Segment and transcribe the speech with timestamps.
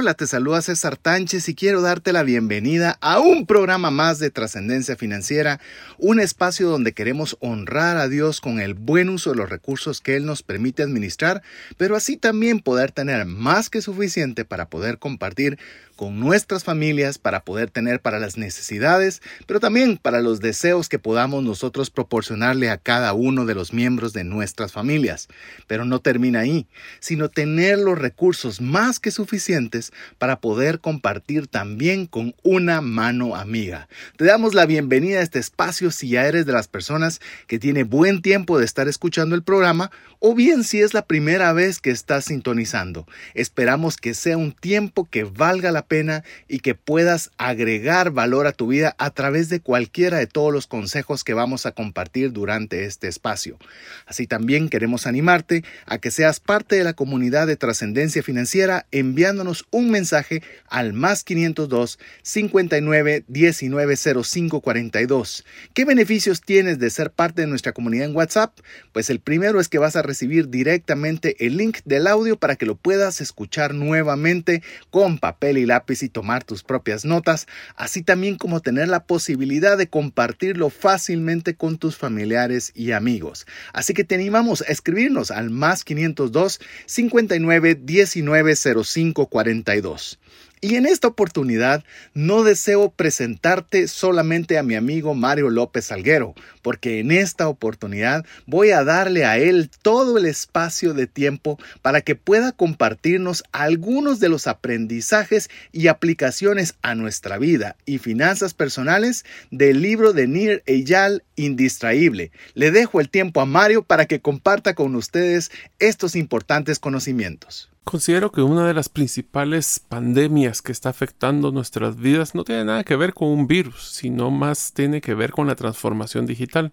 [0.00, 4.30] Hola, te saluda César Tánchez y quiero darte la bienvenida a un programa más de
[4.30, 5.58] trascendencia financiera,
[5.98, 10.14] un espacio donde queremos honrar a Dios con el buen uso de los recursos que
[10.14, 11.42] Él nos permite administrar,
[11.78, 15.58] pero así también poder tener más que suficiente para poder compartir
[15.98, 21.00] con nuestras familias para poder tener para las necesidades, pero también para los deseos que
[21.00, 25.26] podamos nosotros proporcionarle a cada uno de los miembros de nuestras familias.
[25.66, 26.68] Pero no termina ahí,
[27.00, 33.88] sino tener los recursos más que suficientes para poder compartir también con una mano amiga.
[34.16, 37.82] Te damos la bienvenida a este espacio si ya eres de las personas que tiene
[37.82, 41.90] buen tiempo de estar escuchando el programa o bien si es la primera vez que
[41.90, 43.04] estás sintonizando.
[43.34, 48.52] Esperamos que sea un tiempo que valga la pena y que puedas agregar valor a
[48.52, 52.84] tu vida a través de cualquiera de todos los consejos que vamos a compartir durante
[52.84, 53.58] este espacio.
[54.06, 59.66] Así también queremos animarte a que seas parte de la comunidad de trascendencia financiera enviándonos
[59.70, 65.44] un mensaje al más 502 59 19 05 42.
[65.74, 68.58] ¿Qué beneficios tienes de ser parte de nuestra comunidad en WhatsApp?
[68.92, 72.66] Pues el primero es que vas a recibir directamente el link del audio para que
[72.66, 78.36] lo puedas escuchar nuevamente con papel y lápiz y tomar tus propias notas, así también
[78.36, 83.46] como tener la posibilidad de compartirlo fácilmente con tus familiares y amigos.
[83.72, 90.18] Así que te animamos a escribirnos al más 502 59 19 05 42.
[90.60, 96.98] Y en esta oportunidad no deseo presentarte solamente a mi amigo Mario López Salguero, porque
[96.98, 102.16] en esta oportunidad voy a darle a él todo el espacio de tiempo para que
[102.16, 109.80] pueda compartirnos algunos de los aprendizajes y aplicaciones a nuestra vida y finanzas personales del
[109.80, 112.32] libro de Nir Eyal Indistraíble.
[112.54, 117.70] Le dejo el tiempo a Mario para que comparta con ustedes estos importantes conocimientos.
[117.90, 122.84] Considero que una de las principales pandemias que está afectando nuestras vidas no tiene nada
[122.84, 126.72] que ver con un virus, sino más tiene que ver con la transformación digital.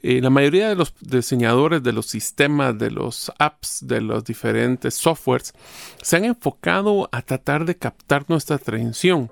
[0.00, 4.94] Eh, la mayoría de los diseñadores de los sistemas, de los apps, de los diferentes
[4.94, 5.52] softwares,
[6.00, 9.30] se han enfocado a tratar de captar nuestra atención.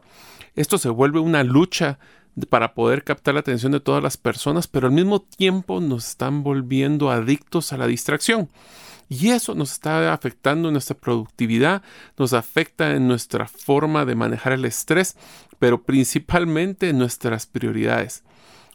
[0.56, 1.98] Esto se vuelve una lucha
[2.47, 6.43] para poder captar la atención de todas las personas, pero al mismo tiempo nos están
[6.43, 8.49] volviendo adictos a la distracción.
[9.09, 11.82] Y eso nos está afectando nuestra productividad,
[12.19, 15.16] nos afecta en nuestra forma de manejar el estrés,
[15.59, 18.22] pero principalmente en nuestras prioridades.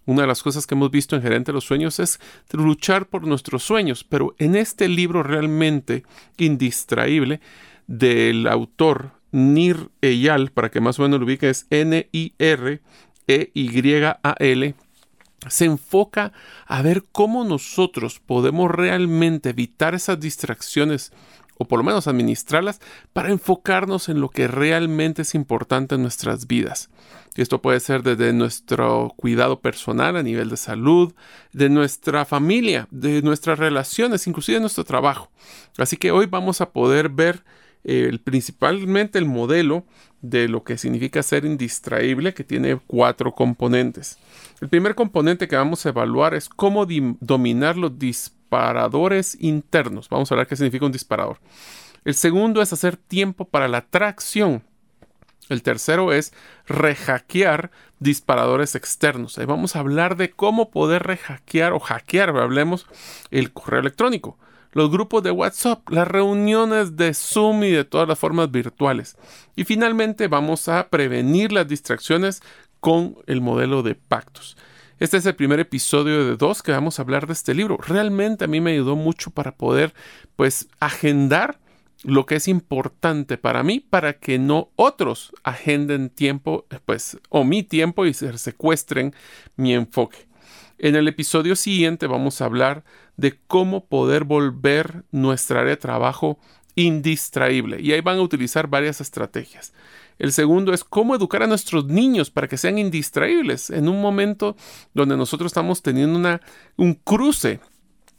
[0.05, 2.19] Una de las cosas que hemos visto en Gerente de los Sueños es
[2.51, 6.03] luchar por nuestros sueños, pero en este libro realmente
[6.37, 7.39] indistraíble
[7.87, 11.67] del autor Nir Eyal, para que más o menos lo ubiquen, es
[13.27, 14.75] N-I-R-E-Y-A-L,
[15.49, 16.31] se enfoca
[16.65, 21.11] a ver cómo nosotros podemos realmente evitar esas distracciones
[21.57, 22.79] o por lo menos administrarlas
[23.13, 26.89] para enfocarnos en lo que realmente es importante en nuestras vidas.
[27.35, 31.13] esto puede ser desde nuestro cuidado personal a nivel de salud,
[31.51, 35.31] de nuestra familia, de nuestras relaciones, inclusive de nuestro trabajo.
[35.77, 37.43] Así que hoy vamos a poder ver
[37.83, 39.85] eh, principalmente el modelo
[40.21, 44.17] de lo que significa ser indistraíble, que tiene cuatro componentes.
[44.61, 46.87] El primer componente que vamos a evaluar es cómo
[47.19, 50.07] dominar los disparadores internos.
[50.07, 51.39] Vamos a hablar qué significa un disparador.
[52.05, 54.63] El segundo es hacer tiempo para la tracción.
[55.49, 56.33] El tercero es
[56.67, 59.37] rehackear disparadores externos.
[59.37, 62.87] Ahí vamos a hablar de cómo poder rehackear o hackear, hablemos,
[63.29, 64.37] el correo electrónico
[64.73, 69.15] los grupos de WhatsApp, las reuniones de Zoom y de todas las formas virtuales.
[69.55, 72.41] Y finalmente vamos a prevenir las distracciones
[72.79, 74.57] con el modelo de pactos.
[74.99, 77.77] Este es el primer episodio de dos que vamos a hablar de este libro.
[77.77, 79.93] Realmente a mí me ayudó mucho para poder
[80.35, 81.59] pues agendar
[82.03, 87.63] lo que es importante para mí para que no otros agenden tiempo pues o mi
[87.63, 89.13] tiempo y se secuestren
[89.55, 90.27] mi enfoque.
[90.77, 92.83] En el episodio siguiente vamos a hablar
[93.17, 96.39] de cómo poder volver nuestra área de trabajo
[96.75, 97.79] indistraíble.
[97.81, 99.73] Y ahí van a utilizar varias estrategias.
[100.19, 104.55] El segundo es cómo educar a nuestros niños para que sean indistraíbles en un momento
[104.93, 106.41] donde nosotros estamos teniendo una,
[106.77, 107.59] un cruce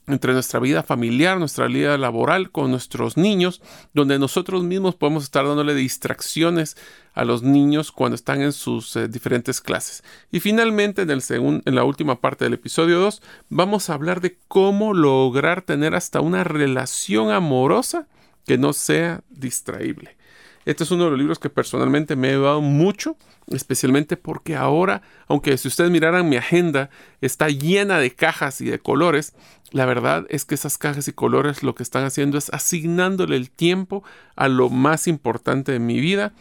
[0.06, 3.62] entre nuestra vida familiar, nuestra vida laboral, con nuestros niños,
[3.94, 6.76] donde nosotros mismos podemos estar dándole distracciones
[7.14, 10.04] a los niños cuando están en sus eh, diferentes clases.
[10.30, 14.38] Y finalmente, en, el en la última parte del episodio 2, vamos a hablar de
[14.48, 18.06] cómo lograr tener hasta una relación amorosa
[18.46, 20.16] que no sea distraíble.
[20.64, 23.16] Este es uno de los libros que personalmente me ha ayudado mucho,
[23.48, 26.88] especialmente porque ahora, aunque si ustedes miraran mi agenda,
[27.20, 29.34] está llena de cajas y de colores,
[29.72, 33.50] la verdad es que esas cajas y colores lo que están haciendo es asignándole el
[33.50, 34.04] tiempo
[34.36, 36.32] a lo más importante de mi vida,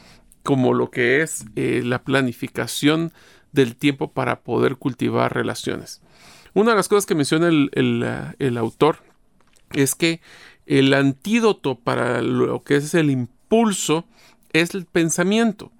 [0.43, 3.11] como lo que es eh, la planificación
[3.51, 6.01] del tiempo para poder cultivar relaciones.
[6.53, 7.71] Una de las cosas que menciona el,
[8.39, 8.97] el autor
[9.71, 10.21] es que
[10.65, 13.09] el antídoto para lo que es el
[14.51, 15.71] es el pensamiento,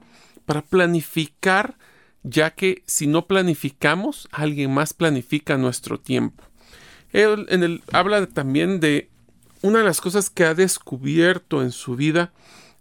[0.46, 1.78] para planificar,
[2.24, 6.44] ya que si no planificamos, alguien más planifica nuestro tiempo.
[7.12, 9.10] Él en habla también de
[9.62, 12.34] una de las cosas que ha descubierto en su vida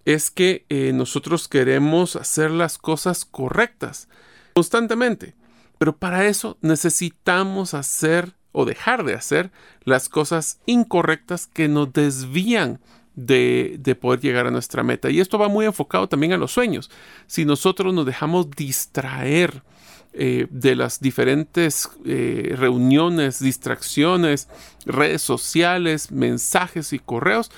[0.04, 4.08] es que eh, nosotros queremos hacer las cosas correctas
[4.54, 5.34] constantemente,
[5.78, 9.52] pero para eso necesitamos hacer o dejar de hacer
[9.84, 12.80] las cosas incorrectas que nos desvían
[13.14, 15.10] de, poder llegar a nuestra meta.
[15.10, 16.90] Y esto va muy enfocado también a los sueños.
[17.26, 19.62] Si nosotros nos dejamos distraer
[20.12, 24.48] eh, de las diferentes eh, reuniones, distracciones,
[24.86, 27.50] redes sociales, mensajes y correos,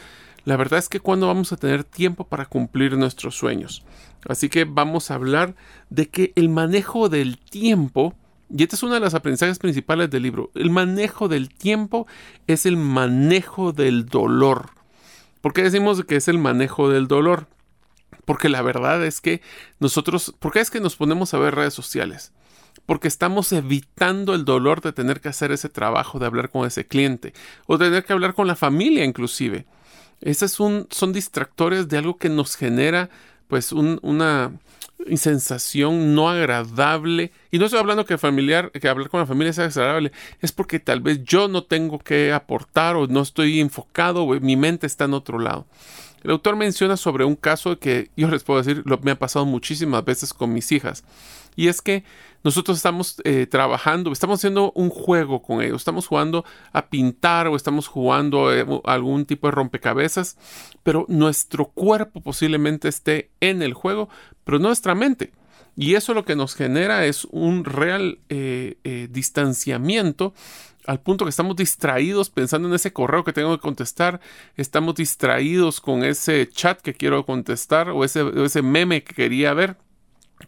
[0.45, 3.83] la verdad es que cuando vamos a tener tiempo para cumplir nuestros sueños.
[4.29, 5.55] Así que vamos a hablar
[5.91, 8.15] de que el manejo del tiempo
[8.55, 10.51] y esta es una de las aprendizajes principales del libro.
[10.55, 12.07] El manejo del tiempo
[12.47, 14.74] es el manejo del dolor.
[15.45, 17.49] ¿Por qué decimos que es el manejo del dolor?
[18.25, 19.43] Porque la verdad es que
[19.79, 22.33] nosotros, ¿por qué es que nos ponemos a ver redes sociales?
[22.87, 26.87] Porque estamos evitando el dolor de tener que hacer ese trabajo, de hablar con ese
[26.87, 27.35] cliente,
[27.67, 29.67] o tener que hablar con la familia inclusive.
[30.23, 33.11] Esos son, son distractores de algo que nos genera
[33.49, 34.53] pues una,
[35.17, 37.33] sensación no agradable.
[37.51, 40.81] Y no estoy hablando que familiar, que hablar con la familia sea agradable, es porque
[40.81, 45.05] tal vez yo no tengo que aportar o no estoy enfocado o mi mente está
[45.05, 45.67] en otro lado.
[46.25, 49.45] El autor menciona sobre un caso que yo les puedo decir, lo, me ha pasado
[49.45, 51.05] muchísimas veces con mis hijas.
[51.55, 52.03] Y es que
[52.43, 57.57] nosotros estamos eh, trabajando, estamos haciendo un juego con ellos, estamos jugando a pintar o
[57.57, 60.39] estamos jugando eh, algún tipo de rompecabezas,
[60.83, 64.09] pero nuestro cuerpo posiblemente esté en el juego,
[64.45, 65.33] pero nuestra mente.
[65.77, 70.33] Y eso lo que nos genera es un real eh, distanciamiento
[70.87, 74.21] al punto que estamos distraídos pensando en ese correo que tengo que contestar,
[74.57, 79.77] estamos distraídos con ese chat que quiero contestar o ese, ese meme que quería ver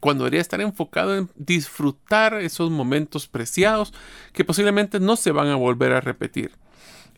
[0.01, 3.95] cuando debería estar enfocado en disfrutar esos momentos preciados
[4.33, 6.53] que posiblemente no se van a volver a repetir.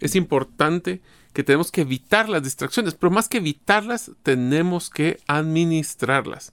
[0.01, 1.01] Es importante
[1.33, 6.53] que tenemos que evitar las distracciones, pero más que evitarlas, tenemos que administrarlas.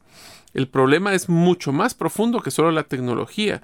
[0.53, 3.61] El problema es mucho más profundo que solo la tecnología.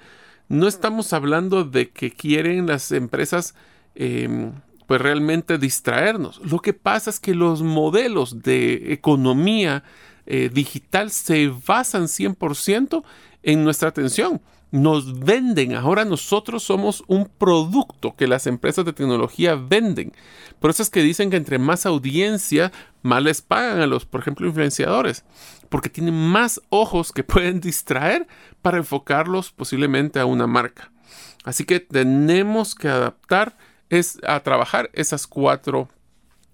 [0.51, 3.55] No estamos hablando de que quieren las empresas
[3.95, 4.51] em,
[4.85, 6.41] pues realmente distraernos.
[6.43, 9.85] Lo que pasa es que los modelos de economía
[10.25, 13.01] eh, digital se basan 100%
[13.43, 14.41] en nuestra atención.
[14.71, 20.13] Nos venden, ahora nosotros somos un producto que las empresas de tecnología venden.
[20.59, 22.71] Por eso es que dicen que entre más audiencia,
[23.01, 25.25] más les pagan a los, por ejemplo, influenciadores,
[25.67, 28.27] porque tienen más ojos que pueden distraer
[28.61, 30.91] para enfocarlos posiblemente a una marca.
[31.43, 33.57] Así que tenemos que adaptar
[33.89, 35.89] es, a trabajar esas cuatro,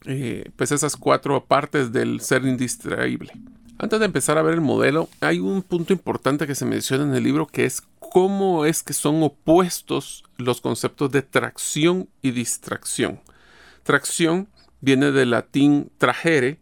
[0.06, 3.32] eh, pues esas cuatro partes del ser indistraíble.
[3.80, 7.14] Antes de empezar a ver el modelo, hay un punto importante que se menciona en
[7.14, 13.22] el libro que es cómo es que son opuestos los conceptos de tracción y distracción.
[13.84, 14.50] Tracción
[14.82, 16.60] viene del latín trajere,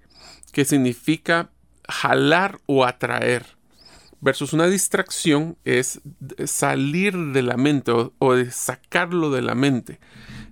[0.52, 1.50] que significa
[1.88, 3.46] jalar o atraer,
[4.22, 6.02] versus una distracción es
[6.46, 10.00] salir de la mente o, o sacarlo de la mente.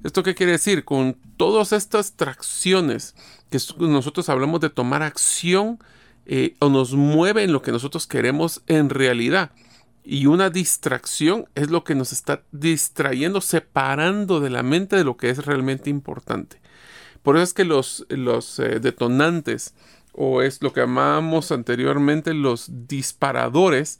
[0.03, 0.83] ¿Esto qué quiere decir?
[0.83, 3.15] Con todas estas tracciones
[3.49, 5.79] que nosotros hablamos de tomar acción,
[6.25, 9.51] eh, o nos mueve en lo que nosotros queremos en realidad.
[10.03, 15.15] Y una distracción es lo que nos está distrayendo, separando de la mente de lo
[15.15, 16.61] que es realmente importante.
[17.21, 19.73] Por eso es que los, los eh, detonantes,
[20.11, 23.97] o es lo que llamamos anteriormente los disparadores,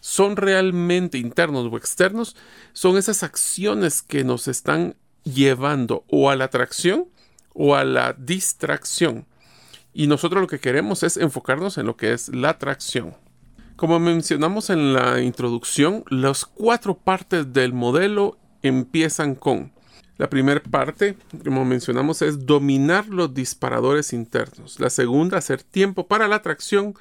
[0.00, 2.34] son realmente internos o externos,
[2.72, 7.06] son esas acciones que nos están llevando o a la atracción
[7.54, 9.26] o a la distracción.
[9.92, 13.14] Y nosotros lo que queremos es enfocarnos en lo que es la atracción.
[13.82, 19.72] Como mencionamos en la introducción, las cuatro partes del modelo empiezan con
[20.18, 24.78] La primera parte, como mencionamos, es dominar los disparadores internos.
[24.78, 26.94] La segunda, hacer tiempo para la atracción.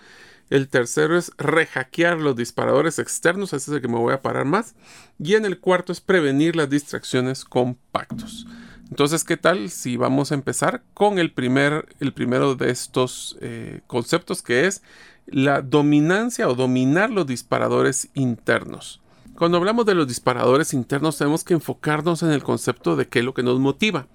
[0.50, 4.46] El tercero es rehackear los disparadores externos, ese es el que me voy a parar
[4.46, 4.74] más.
[5.20, 8.48] Y en el cuarto es prevenir las distracciones con pactos.
[8.90, 13.82] Entonces, ¿qué tal si vamos a empezar con el, primer, el primero de estos eh,
[13.86, 14.82] conceptos que es
[15.28, 19.02] la dominancia o dominar los disparadores internos?
[19.36, 23.26] Cuando hablamos de los disparadores internos tenemos que enfocarnos en el concepto de qué es
[23.26, 24.08] lo que nos motiva.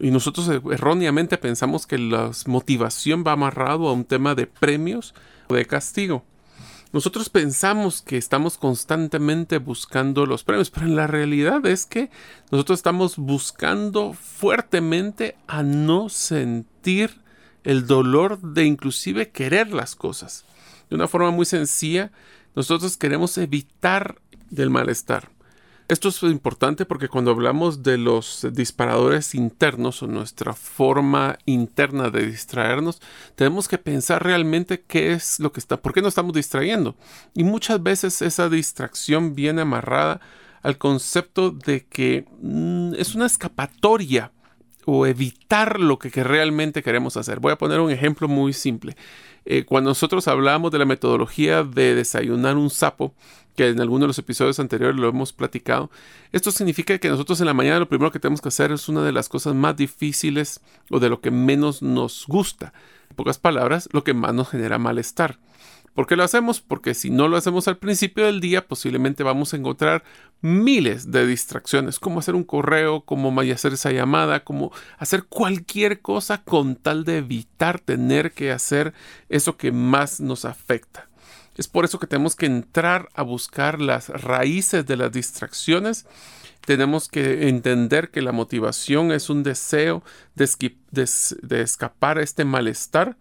[0.00, 5.14] Y nosotros erróneamente pensamos que la motivación va amarrado a un tema de premios
[5.48, 6.24] o de castigo.
[6.92, 12.10] Nosotros pensamos que estamos constantemente buscando los premios, pero en la realidad es que
[12.50, 17.21] nosotros estamos buscando fuertemente a no sentir
[17.64, 20.44] el dolor de inclusive querer las cosas.
[20.90, 22.12] De una forma muy sencilla,
[22.54, 24.16] nosotros queremos evitar
[24.50, 25.30] del malestar.
[25.88, 32.24] Esto es importante porque cuando hablamos de los disparadores internos o nuestra forma interna de
[32.24, 33.02] distraernos,
[33.34, 36.96] tenemos que pensar realmente qué es lo que está, por qué nos estamos distrayendo.
[37.34, 40.20] Y muchas veces esa distracción viene amarrada
[40.62, 44.32] al concepto de que mm, es una escapatoria
[44.84, 47.40] o evitar lo que, realmente queremos hacer.
[47.40, 48.96] Voy a poner un ejemplo muy simple.
[49.44, 53.14] Eh, cuando nosotros hablamos de la metodología de desayunar un sapo,
[53.56, 55.90] que en algunos de los episodios anteriores lo hemos platicado.
[56.32, 59.02] Esto significa que nosotros en la mañana lo primero que tenemos que hacer es una
[59.02, 60.60] de las cosas más difíciles
[60.90, 62.72] o de lo que menos nos gusta.
[63.10, 65.38] En pocas palabras, lo que más nos genera malestar.
[65.94, 66.60] ¿Por qué lo hacemos?
[66.60, 70.04] Porque si no lo hacemos al principio del día, posiblemente vamos a encontrar
[70.40, 76.42] miles de distracciones, como hacer un correo, como hacer esa llamada, como hacer cualquier cosa
[76.44, 78.94] con tal de evitar tener que hacer
[79.28, 81.08] eso que más nos afecta.
[81.56, 86.06] Es por eso que tenemos que entrar a buscar las raíces de las distracciones.
[86.64, 90.02] Tenemos que entender que la motivación es un deseo
[90.34, 93.16] de, escapar a este malestar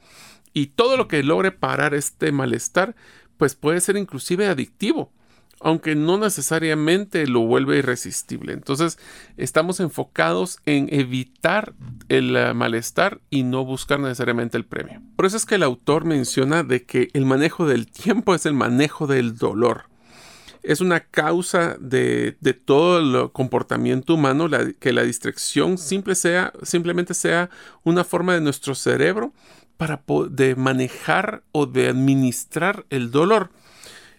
[0.54, 2.96] y todo lo que logre parar este malestar
[3.38, 5.12] pues puede ser inclusive adictivo
[5.62, 8.54] aunque no necesariamente lo vuelve irresistible.
[8.54, 8.98] Entonces,
[9.38, 11.74] estamos enfocados en evitar
[12.10, 15.02] el eh, malestar y no buscar necesariamente el premio.
[15.16, 18.54] Por eso es que el autor menciona de que el manejo del tiempo es el
[18.54, 19.86] manejo del dolor.
[20.64, 24.48] Es una causa de, todo el comportamiento humano
[24.80, 27.50] que la distracción simple sea, simplemente sea
[27.84, 29.34] una forma de nuestro cerebro
[29.82, 33.50] para de manejar o de administrar el dolor.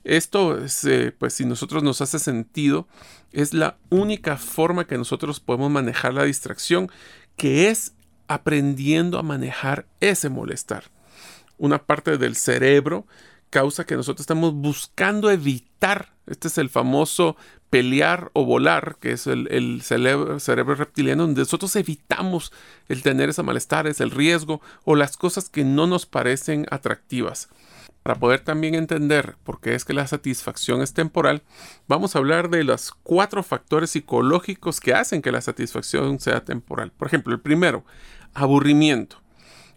[0.03, 2.89] Esto, eh, pues si nosotros nos hace sentido,
[3.31, 6.91] es la única forma que nosotros podemos manejar la distracción,
[7.37, 7.93] que es
[8.27, 10.87] aprendiendo a manejar ese molestar.
[11.59, 13.07] Una parte del cerebro
[13.49, 16.13] causa que nosotros estamos buscando evitar.
[16.27, 17.37] Este es el famoso
[17.73, 22.53] pelear o volar, que es el, cerebro, reptiliano, donde nosotros evitamos
[22.91, 27.49] el tener ese malestar, es el riesgo o las cosas que no nos parecen atractivas.
[28.03, 31.45] Para poder también entender por qué es que la satisfacción es temporal,
[31.89, 36.93] vamos a hablar de los cuatro factores psicológicos que hacen que la satisfacción sea temporal.
[36.93, 37.87] Por ejemplo, el primero,
[38.35, 39.23] aburrimiento.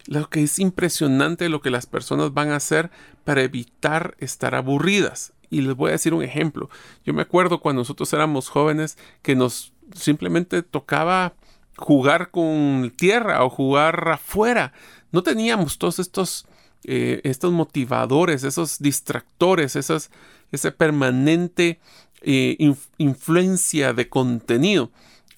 [0.05, 2.91] Lo que es impresionante lo que las personas van a hacer
[3.23, 5.31] para evitar estar aburridas.
[5.49, 6.69] Y les voy a decir un ejemplo.
[7.05, 11.33] Yo me acuerdo cuando nosotros éramos jóvenes que nos simplemente tocaba
[11.77, 14.73] jugar con tierra o jugar afuera.
[15.11, 16.47] No teníamos todos estos
[16.87, 20.11] eh, estos motivadores, esos distractores, esas,
[20.51, 21.79] esa permanente
[22.21, 22.57] eh,
[22.99, 24.91] influencia de contenido.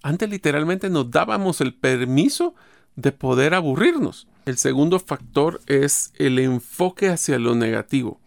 [0.03, 2.53] Antes literalmente nos dábamos el permiso
[2.97, 4.27] de poder aburrirnos.
[4.45, 8.19] El segundo factor es el enfoque hacia lo negativo.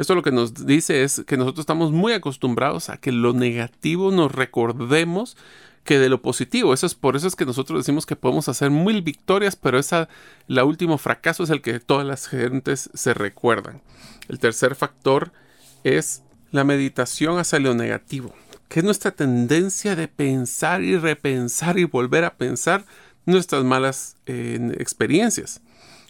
[0.00, 4.10] Esto lo que nos dice es que nosotros estamos muy acostumbrados a que lo negativo
[4.10, 5.36] nos recordemos
[5.84, 6.72] que de lo positivo.
[6.72, 10.08] Eso es por eso es que nosotros decimos que podemos hacer mil victorias, pero esa,
[10.46, 13.82] la último fracaso es el que todas las gentes se recuerdan.
[14.28, 15.32] El tercer factor
[15.84, 18.34] es la meditación hacia lo negativo,
[18.68, 22.86] que es nuestra tendencia de pensar y repensar y volver a pensar
[23.26, 25.60] nuestras malas eh, experiencias.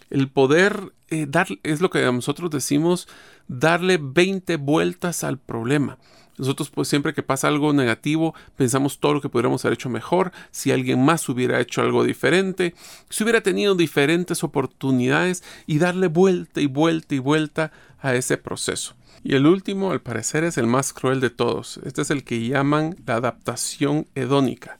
[0.09, 3.09] El poder eh, dar, es lo que nosotros decimos,
[3.51, 5.97] darle 20 vueltas al problema.
[6.37, 10.31] Nosotros pues siempre que pasa algo negativo pensamos todo lo que podríamos haber hecho mejor,
[10.49, 12.73] si alguien más hubiera hecho algo diferente,
[13.09, 18.95] si hubiera tenido diferentes oportunidades y darle vuelta y vuelta y vuelta a ese proceso.
[19.23, 21.79] Y el último, al parecer, es el más cruel de todos.
[21.83, 24.79] Este es el que llaman la adaptación hedónica.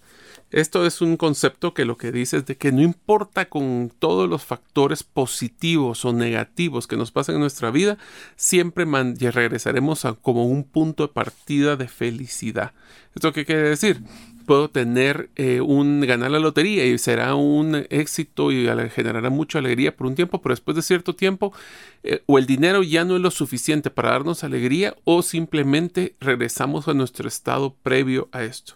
[0.51, 4.29] Esto es un concepto que lo que dice es de que no importa con todos
[4.29, 7.97] los factores positivos o negativos que nos pasen en nuestra vida,
[8.35, 8.85] siempre
[9.31, 12.73] regresaremos a como un punto de partida de felicidad.
[13.15, 14.01] ¿Esto qué quiere decir?
[14.41, 19.95] Puedo tener eh, un ganar la lotería y será un éxito y generará mucha alegría
[19.95, 21.53] por un tiempo, pero después de cierto tiempo
[22.03, 26.87] eh, o el dinero ya no es lo suficiente para darnos alegría o simplemente regresamos
[26.87, 28.73] a nuestro estado previo a esto.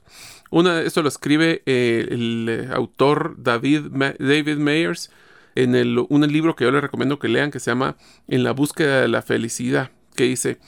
[0.52, 3.88] Una, esto lo escribe eh, el autor David,
[4.20, 5.12] David Mayers
[5.56, 8.52] en el, un libro que yo les recomiendo que lean que se llama En la
[8.52, 10.60] búsqueda de la felicidad, que dice,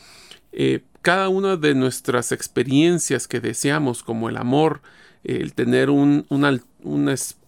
[1.08, 4.82] cada una de nuestras experiencias que deseamos, como el amor,
[5.24, 6.26] el tener un,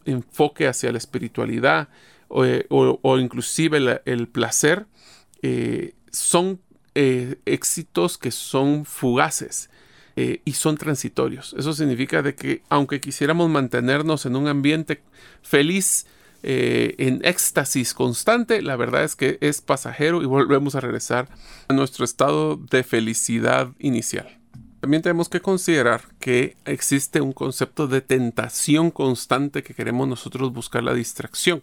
[0.05, 1.89] enfoque hacia la espiritualidad
[2.29, 2.65] o, eh,
[3.19, 4.85] inclusive el placer,
[5.41, 6.61] eh, son
[6.95, 9.69] eh, éxitos que son fugaces.
[10.15, 11.53] y son transitorios.
[11.57, 15.01] Eso significa de que aunque quisiéramos mantenernos en un ambiente
[15.41, 16.07] feliz,
[16.43, 21.27] eh, en éxtasis constante, la verdad es que es pasajero y volvemos a regresar
[21.67, 24.39] a nuestro estado de felicidad inicial.
[24.79, 30.84] También tenemos que considerar que existe un concepto de tentación constante que queremos nosotros buscar
[30.84, 31.62] la distracción.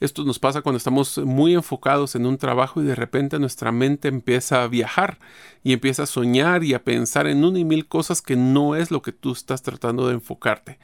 [0.00, 4.08] Esto nos pasa cuando estamos muy enfocados en un trabajo y de repente nuestra mente
[4.08, 5.18] empieza a viajar
[5.64, 8.90] y empieza a soñar y a pensar en una y mil cosas que no es
[8.90, 10.78] lo que tú estás tratando de enfocarte.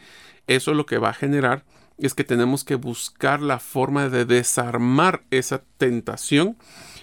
[0.47, 1.65] Eso es lo que va a generar
[2.06, 6.56] es que tenemos que buscar la forma de desarmar esa tentación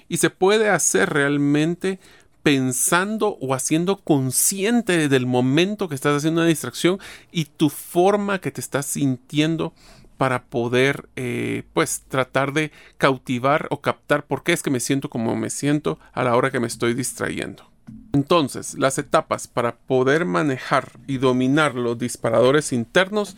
[0.08, 2.00] y se puede hacer realmente
[2.44, 7.00] pensando o haciendo consciente del momento que estás haciendo una distracción
[7.32, 9.74] y tu forma que te estás sintiendo
[10.18, 15.10] para poder eh, pues tratar de cautivar o captar por qué es que me siento
[15.10, 17.70] como me siento a la hora que me estoy distrayendo.
[18.12, 23.38] Entonces, las etapas para poder manejar y dominar los disparadores internos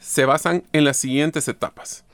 [0.00, 2.04] se basan en las siguientes etapas.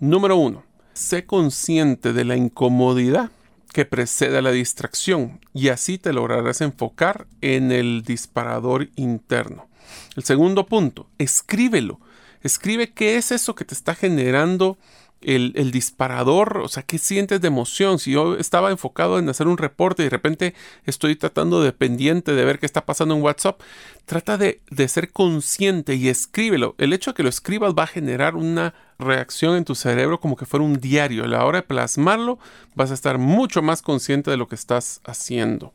[0.00, 3.30] Número uno, sé consciente de la incomodidad
[3.72, 9.68] que precede a la distracción y así te lograrás enfocar en el disparador interno.
[10.16, 12.00] El segundo punto, escríbelo.
[12.42, 14.78] Escribe qué es eso que te está generando
[15.22, 17.98] el, disparador, o sea, ¿qué sientes de emoción?
[17.98, 20.54] Si yo estaba enfocado en hacer un reporte y de repente
[20.84, 23.60] estoy tratando de pendiente de ver qué está pasando en WhatsApp,
[24.04, 26.74] trata de, de ser consciente y escríbelo.
[26.78, 30.36] El hecho de que lo escribas va a generar una reacción en tu cerebro como
[30.36, 31.24] que fuera un diario.
[31.24, 32.38] A la hora de plasmarlo,
[32.74, 35.72] vas a estar mucho más consciente de lo que estás haciendo.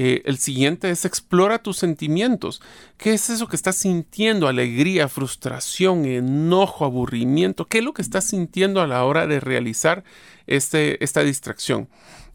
[0.00, 2.62] Eh, el siguiente es explora tus sentimientos.
[2.98, 4.46] ¿Qué es eso que estás sintiendo?
[4.46, 7.64] Alegría, frustración, enojo, aburrimiento.
[7.64, 10.04] ¿Qué es lo que estás sintiendo a la hora de realizar
[10.46, 11.88] este, esta distracción?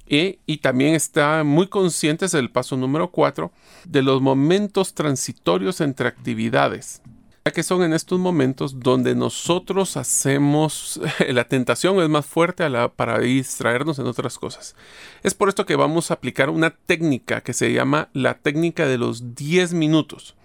[0.05, 3.51] y también está muy conscientes del paso número 4
[3.85, 7.01] de los momentos transitorios entre actividades
[7.51, 12.63] que son en estos momentos donde nosotros hacemos, la tentación es más fuerte
[12.95, 14.75] para distraernos en otras cosas.
[15.23, 18.97] Es por esto que vamos a aplicar una técnica que se llama la técnica de
[18.97, 20.35] los 10 minutos.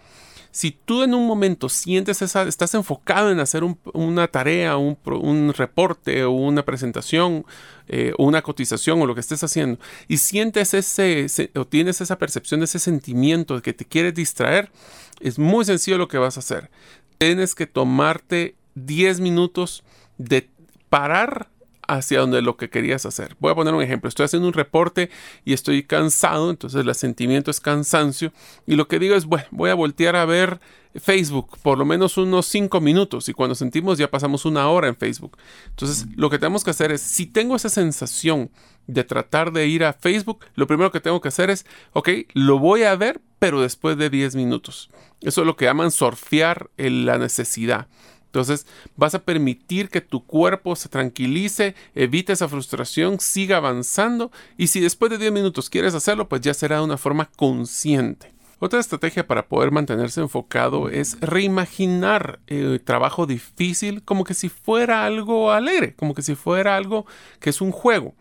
[0.58, 3.62] Si tú en un momento sientes esa, estás enfocado en hacer
[3.94, 7.46] una tarea, un, reporte o una presentación
[7.86, 12.18] eh, o una cotización o lo que estés haciendo y sientes ese, o tienes esa
[12.18, 14.72] percepción, ese sentimiento de que te quieres distraer,
[15.20, 16.72] es muy sencillo lo que vas a hacer.
[17.18, 19.84] Tienes que tomarte 10 minutos
[20.16, 20.50] de
[20.88, 21.50] parar
[21.88, 23.34] hacia donde lo que querías hacer.
[23.40, 24.08] Voy a poner un ejemplo.
[24.08, 25.10] Estoy haciendo un reporte
[25.44, 28.32] y estoy cansado, entonces el sentimiento es cansancio.
[28.66, 30.60] Y lo que digo es, bueno, voy a voltear a ver
[30.94, 33.28] Facebook por lo menos unos 5 minutos.
[33.28, 35.38] Y cuando sentimos ya pasamos una hora en Facebook.
[35.70, 38.50] Entonces lo que tenemos que hacer es, si tengo esa sensación
[38.86, 42.58] de tratar de ir a Facebook, lo primero que tengo que hacer es, ok, lo
[42.58, 44.90] voy a ver, pero después de 10 minutos.
[45.20, 47.88] Eso es lo que llaman surfear en la necesidad.
[48.28, 54.66] Entonces vas a permitir que tu cuerpo se tranquilice, evite esa frustración, siga avanzando y
[54.66, 58.32] si después de 10 minutos quieres hacerlo, pues ya será de una forma consciente.
[58.60, 65.06] Otra estrategia para poder mantenerse enfocado es reimaginar el trabajo difícil como que si fuera
[65.06, 67.06] algo alegre, como que si fuera algo
[67.40, 68.14] que es un juego.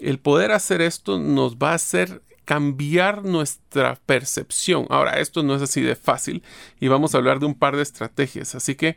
[0.00, 4.86] El poder hacer esto nos va a hacer cambiar nuestra percepción.
[4.88, 6.42] Ahora, esto no es así de fácil
[6.80, 8.54] y vamos a hablar de un par de estrategias.
[8.54, 8.96] Así que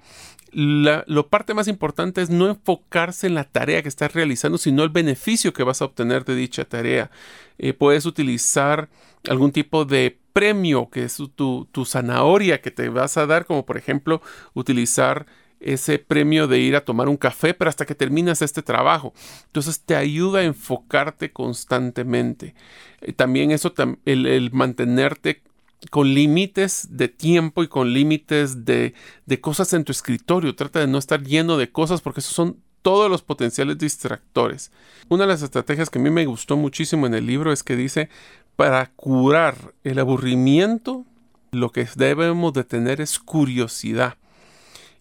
[0.52, 4.84] la lo parte más importante es no enfocarse en la tarea que estás realizando, sino
[4.84, 7.12] el beneficio que vas a obtener de dicha tarea.
[7.58, 8.90] Eh, puedes utilizar
[9.30, 13.66] algún tipo de premio que es tu, tu zanahoria que te vas a dar, como
[13.66, 14.22] por ejemplo
[14.54, 15.26] utilizar
[15.60, 19.14] ese premio de ir a tomar un café, pero hasta que terminas este trabajo.
[19.48, 22.56] Entonces te ayuda a enfocarte constantemente.
[23.02, 23.74] Eh, también eso,
[24.06, 25.42] el, mantenerte
[25.90, 28.94] con límites de tiempo y con límites de,
[29.26, 30.56] de, cosas en tu escritorio.
[30.56, 34.72] Trata de no estar lleno de cosas porque esos son todos los potenciales distractores.
[35.10, 37.76] Una de las estrategias que a mí me gustó muchísimo en el libro es que
[37.76, 38.10] dice,
[38.56, 41.06] para curar el aburrimiento,
[41.52, 44.18] Lo que debemos de tener es curiosidad.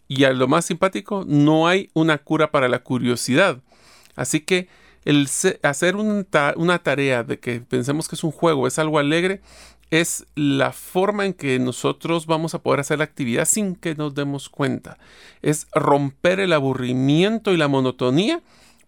[0.06, 3.60] Y a lo más simpático, no hay una cura para la curiosidad.
[4.16, 4.68] Así que
[5.04, 5.28] el
[5.62, 9.42] hacer una tarea de que pensemos que es un juego, es algo alegre,
[9.90, 14.14] es la forma en que nosotros vamos a poder hacer la actividad sin que nos
[14.14, 14.98] demos cuenta.
[15.42, 18.42] Es romper el aburrimiento y la monotonía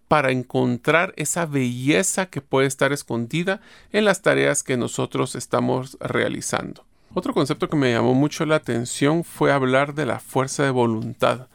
[0.09, 3.61] para encontrar esa belleza que puede estar escondida
[3.93, 6.85] en las tareas que nosotros estamos realizando.
[7.15, 11.49] Otro concepto que me llamó mucho la atención fue hablar de la fuerza de voluntad.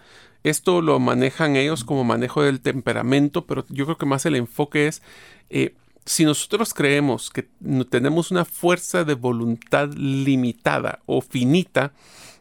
[0.44, 4.88] Esto lo manejan ellos como manejo del temperamento, pero yo creo que más el enfoque
[4.88, 5.02] es
[5.50, 5.74] eh,
[6.06, 7.48] si nosotros creemos que
[7.90, 11.94] tenemos una fuerza de voluntad limitada o finita,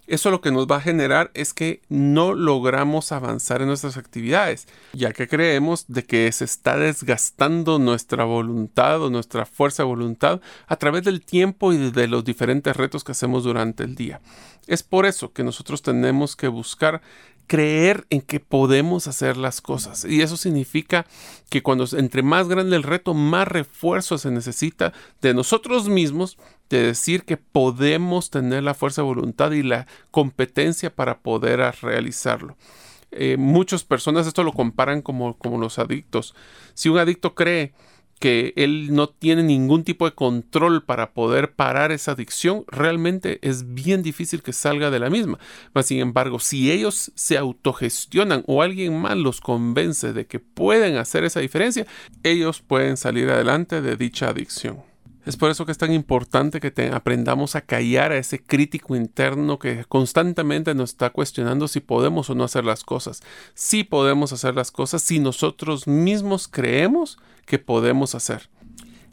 [0.07, 4.68] eso lo que nos va a generar es que no logramos avanzar en nuestras actividades,
[4.92, 10.42] ya que creemos de que se está desgastando nuestra voluntad o nuestra fuerza de voluntad
[10.66, 14.20] a través del tiempo y de los diferentes retos que hacemos durante el día.
[14.66, 17.00] Es por eso que nosotros tenemos que buscar
[17.46, 20.04] creer en que podemos hacer las cosas.
[20.04, 21.07] Y eso significa
[21.50, 26.38] que cuando entre más grande el reto, más refuerzo se necesita de nosotros mismos,
[26.70, 32.57] de decir que podemos tener la fuerza de voluntad y la competencia para poder realizarlo.
[33.11, 36.35] Eh, muchas personas esto lo comparan como, como los adictos.
[36.74, 37.72] Si un adicto cree
[38.25, 43.75] que él no tiene ningún tipo de control para poder parar esa adicción, realmente es
[43.75, 45.39] bien difícil que salga de la misma.
[45.75, 50.97] Mas, sin embargo, si ellos se autogestionan o alguien más los convence de que pueden
[50.97, 51.87] hacer esa diferencia,
[52.23, 54.93] ellos pueden salir adelante de dicha adicción.
[55.27, 59.59] Es por eso que es tan importante que aprendamos a callar a ese crítico interno
[59.59, 63.23] que constantemente nos está cuestionando si podemos o no hacer las cosas.
[63.55, 68.49] Si podemos hacer las cosas si nosotros mismos creemos que podemos hacer.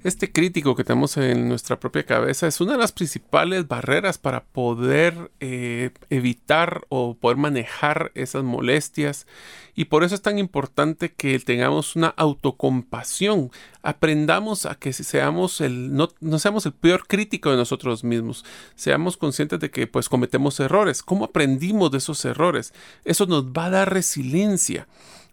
[0.04, 4.44] Este crítico que tenemos en nuestra propia cabeza es una de las principales barreras para
[4.44, 9.28] poder eh, evitar o poder manejar esas molestias
[9.76, 13.52] y por eso es tan importante que tengamos una autocompasión.
[13.84, 18.44] Aprendamos a que seamos el, no, no seamos el peor crítico de nosotros mismos.
[18.74, 21.04] Seamos conscientes de que pues cometemos errores.
[21.04, 22.74] ¿Cómo aprendimos de esos errores?
[23.06, 24.88] Eso nos va a dar resiliencia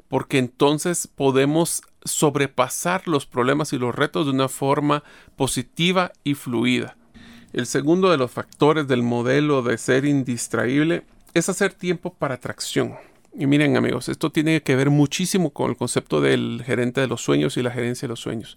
[0.08, 5.04] porque entonces podemos sobrepasar los problemas y los retos de una forma
[5.36, 6.96] positiva y fluida.
[7.52, 12.94] El segundo de los factores del modelo de ser indistraíble es hacer tiempo para atracción.
[13.38, 17.22] Y miren amigos, esto tiene que ver muchísimo con el concepto del gerente de los
[17.22, 18.56] sueños y la gerencia de los sueños.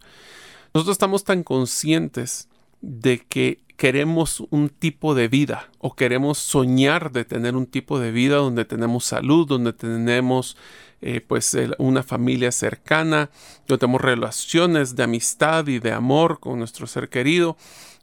[0.73, 2.47] Nosotros estamos tan conscientes
[2.81, 8.11] de que queremos un tipo de vida o queremos soñar de tener un tipo de
[8.11, 10.57] vida donde tenemos salud, donde tenemos
[11.01, 13.29] eh, pues una familia cercana,
[13.67, 17.57] donde tenemos relaciones de amistad y de amor con nuestro ser querido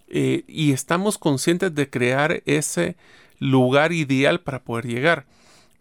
[0.09, 2.97] eh, y estamos conscientes de crear ese
[3.39, 5.27] lugar ideal para poder llegar.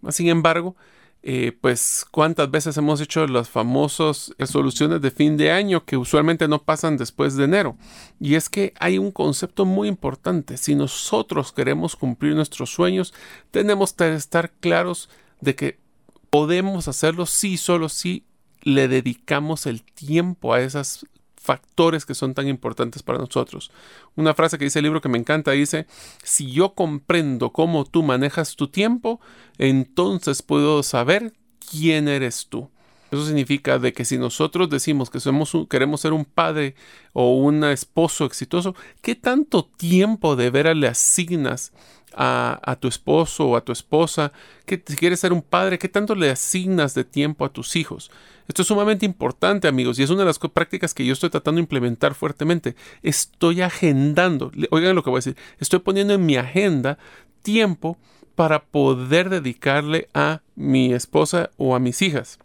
[0.09, 0.75] Sin embargo,
[1.23, 6.47] eh, pues cuántas veces hemos hecho las famosas resoluciones de fin de año que usualmente
[6.47, 7.77] no pasan después de enero.
[8.19, 10.57] Y es que hay un concepto muy importante.
[10.57, 13.13] Si nosotros queremos cumplir nuestros sueños,
[13.51, 15.09] tenemos que estar claros
[15.41, 15.79] de que
[16.29, 18.25] podemos hacerlo si solo si
[18.61, 21.05] le dedicamos el tiempo a esos
[21.47, 23.71] factores que son tan importantes para nosotros.
[24.15, 25.87] Una frase que dice el libro que me encanta dice,
[26.23, 29.21] si yo comprendo cómo tú manejas tu tiempo,
[29.57, 31.33] entonces puedo saber
[31.71, 32.69] quién eres tú.
[33.11, 36.75] Eso significa de que si nosotros decimos que somos queremos ser un padre
[37.13, 41.71] o un esposo exitoso, ¿qué tanto tiempo de veras le asignas
[42.17, 44.31] a, tu esposo o a tu esposa,
[44.65, 48.09] que si quieres ser un padre, ¿qué tanto le asignas de tiempo a tus hijos?
[48.47, 51.57] Esto es sumamente importante, amigos, y es una de las prácticas que yo estoy tratando
[51.57, 52.75] de implementar fuertemente.
[53.03, 56.97] Estoy agendando, oigan lo que voy a decir, estoy poniendo en mi agenda
[57.43, 57.97] tiempo
[58.35, 62.39] para poder dedicarle a mi esposa o a mis hijas.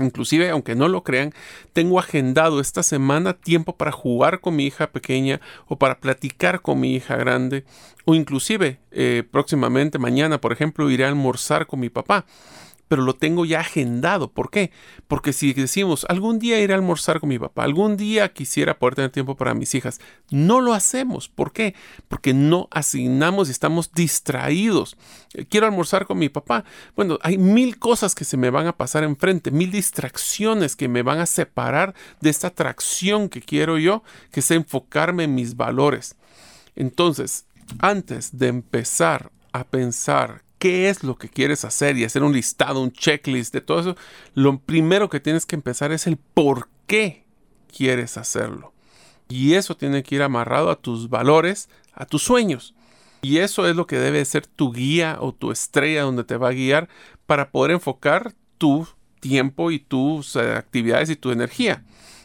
[0.00, 1.32] Inclusive, aunque no lo crean,
[1.72, 6.80] tengo agendado esta semana tiempo para jugar con mi hija pequeña o para platicar con
[6.80, 7.64] mi hija grande.
[8.04, 12.24] O inclusive eh, próximamente mañana, por ejemplo, iré a almorzar con mi papá
[12.90, 14.32] pero lo tengo ya agendado.
[14.32, 14.72] ¿Por qué?
[15.06, 18.96] Porque si decimos, algún día iré a almorzar con mi papá, algún día quisiera poder
[18.96, 20.00] tener tiempo para mis hijas,
[20.32, 21.28] no lo hacemos.
[21.28, 21.76] ¿Por qué?
[22.08, 24.96] Porque no asignamos y estamos distraídos.
[25.34, 26.64] Eh, quiero almorzar con mi papá.
[26.96, 31.04] Bueno, hay mil cosas que se me van a pasar enfrente, mil distracciones que me
[31.04, 36.16] van a separar de esta atracción que quiero yo, que es enfocarme en mis valores.
[36.74, 37.46] Entonces,
[37.78, 42.82] antes de empezar a pensar qué es lo que quieres hacer y hacer un listado,
[42.82, 43.96] un checklist de todo eso,
[44.34, 47.24] lo primero que tienes que empezar es el por qué
[47.74, 48.72] quieres hacerlo.
[49.28, 52.74] Y eso tiene que ir amarrado a tus valores, a tus sueños.
[53.22, 56.48] Y eso es lo que debe ser tu guía o tu estrella donde te va
[56.48, 56.88] a guiar
[57.26, 58.86] para poder enfocar tu
[59.20, 61.84] tiempo y tus eh, actividades y tu energía.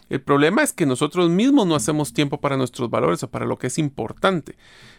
[0.09, 3.57] El problema es que nosotros mismos no hacemos tiempo para nuestros valores o para lo
[3.57, 4.55] que es importante.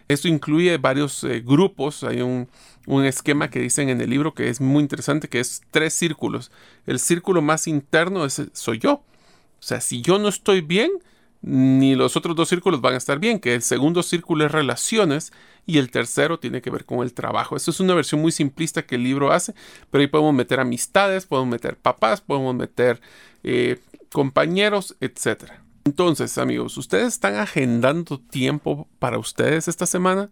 [0.09, 2.03] Esto incluye varios eh, grupos.
[2.05, 2.49] Hay un,
[2.87, 6.51] un, esquema que dicen en el libro que es muy interesante, que es tres círculos.
[6.87, 8.95] El círculo más interno es, soy yo.
[8.95, 10.91] O sea, si yo no estoy bien,
[11.43, 15.33] ni los otros dos círculos van a estar bien, que el segundo círculo es relaciones
[15.67, 17.57] y el tercero tiene que ver con el trabajo.
[17.57, 19.55] Esto es una versión muy simplista que el libro hace,
[19.91, 23.01] pero ahí podemos meter amistades, podemos meter papás, podemos meter
[23.43, 23.79] eh,
[24.13, 25.53] compañeros, etc.
[25.85, 30.31] Entonces, amigos, ¿ustedes están agendando tiempo para ustedes esta semana?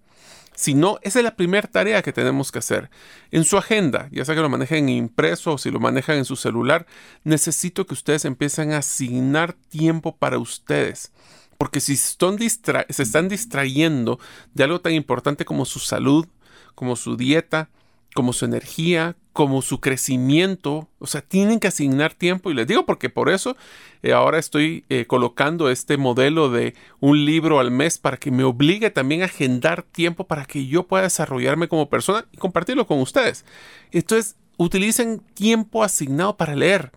[0.54, 2.90] Si no, esa es la primera tarea que tenemos que hacer.
[3.32, 6.24] En su agenda, ya sea que lo manejen en impreso o si lo manejan en
[6.24, 6.86] su celular,
[7.24, 11.12] necesito que ustedes empiecen a asignar tiempo para ustedes.
[11.58, 14.18] Porque si se están distrayendo
[14.54, 16.26] de algo tan importante como su salud,
[16.74, 17.68] como su dieta,
[18.14, 20.88] como su energía, como su crecimiento.
[20.98, 22.50] O sea, tienen que asignar tiempo.
[22.50, 23.56] Y les digo porque por eso
[24.02, 28.44] eh, ahora estoy eh, colocando este modelo de un libro al mes para que me
[28.44, 33.00] obligue también a agendar tiempo para que yo pueda desarrollarme como persona y compartirlo con
[33.00, 33.44] ustedes.
[33.90, 36.92] Entonces, utilicen tiempo asignado para leer,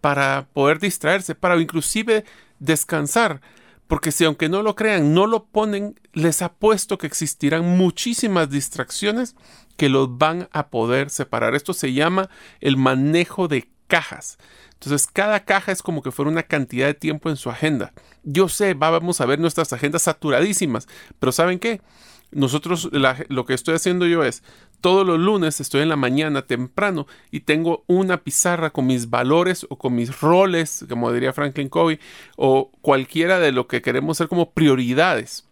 [0.00, 2.24] para poder distraerse, para inclusive
[2.60, 3.40] descansar.
[3.92, 9.36] Porque si aunque no lo crean, no lo ponen, les apuesto que existirán muchísimas distracciones
[9.76, 11.54] que los van a poder separar.
[11.54, 12.30] Esto se llama
[12.62, 14.38] el manejo de cajas.
[14.72, 17.92] Entonces, cada caja es como que fuera una cantidad de tiempo en su agenda.
[18.22, 21.82] Yo sé, vamos a ver nuestras agendas saturadísimas, pero ¿saben qué?
[22.32, 22.88] Nosotros,
[23.28, 24.42] lo que estoy haciendo yo es,
[24.80, 29.66] todos los lunes estoy en la mañana temprano y tengo una pizarra con mis valores
[29.68, 32.00] o con mis roles, como diría Franklin Covey,
[32.36, 35.46] o cualquiera de lo que queremos ser como prioridades.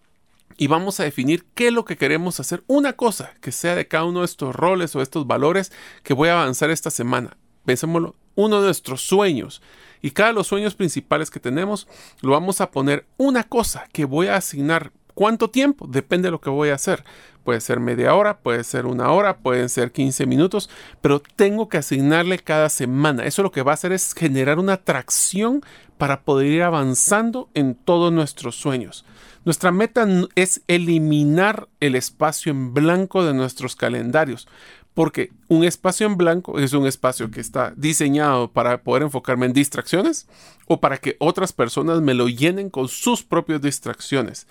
[0.56, 2.64] Y vamos a definir qué es lo que queremos hacer.
[2.66, 6.28] Una cosa que sea de cada uno de estos roles o estos valores que voy
[6.28, 7.36] a avanzar esta semana.
[7.64, 9.62] Pensémoslo, uno de nuestros sueños.
[10.02, 11.86] Y cada de los sueños principales que tenemos,
[12.20, 15.86] lo vamos a poner una cosa que voy a asignar ¿Cuánto tiempo?
[15.86, 17.04] Depende de lo que voy a hacer.
[17.44, 20.68] Puede ser media hora, puede ser una hora, pueden ser 15 minutos,
[21.00, 23.24] pero tengo que asignarle cada semana.
[23.24, 25.62] Eso lo que va a hacer es generar una atracción
[25.96, 29.04] para poder ir avanzando en todos nuestros sueños.
[29.44, 34.48] Nuestra meta es eliminar el espacio en blanco de nuestros calendarios,
[35.00, 39.54] porque un espacio en blanco es un espacio que está diseñado para poder enfocarme en
[39.54, 40.28] distracciones
[40.66, 44.46] o para que otras personas me lo llenen con sus propias distracciones.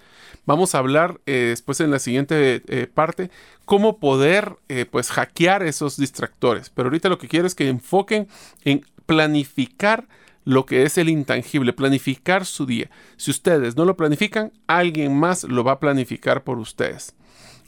[0.48, 3.30] Vamos a hablar eh, después en la siguiente eh, parte
[3.66, 6.72] cómo poder eh, pues hackear esos distractores.
[6.72, 8.28] Pero ahorita lo que quiero es que enfoquen
[8.66, 10.08] en planificar
[10.46, 12.90] lo que es el intangible, planificar su día.
[13.18, 17.14] Si ustedes no lo planifican, alguien más lo va a planificar por ustedes.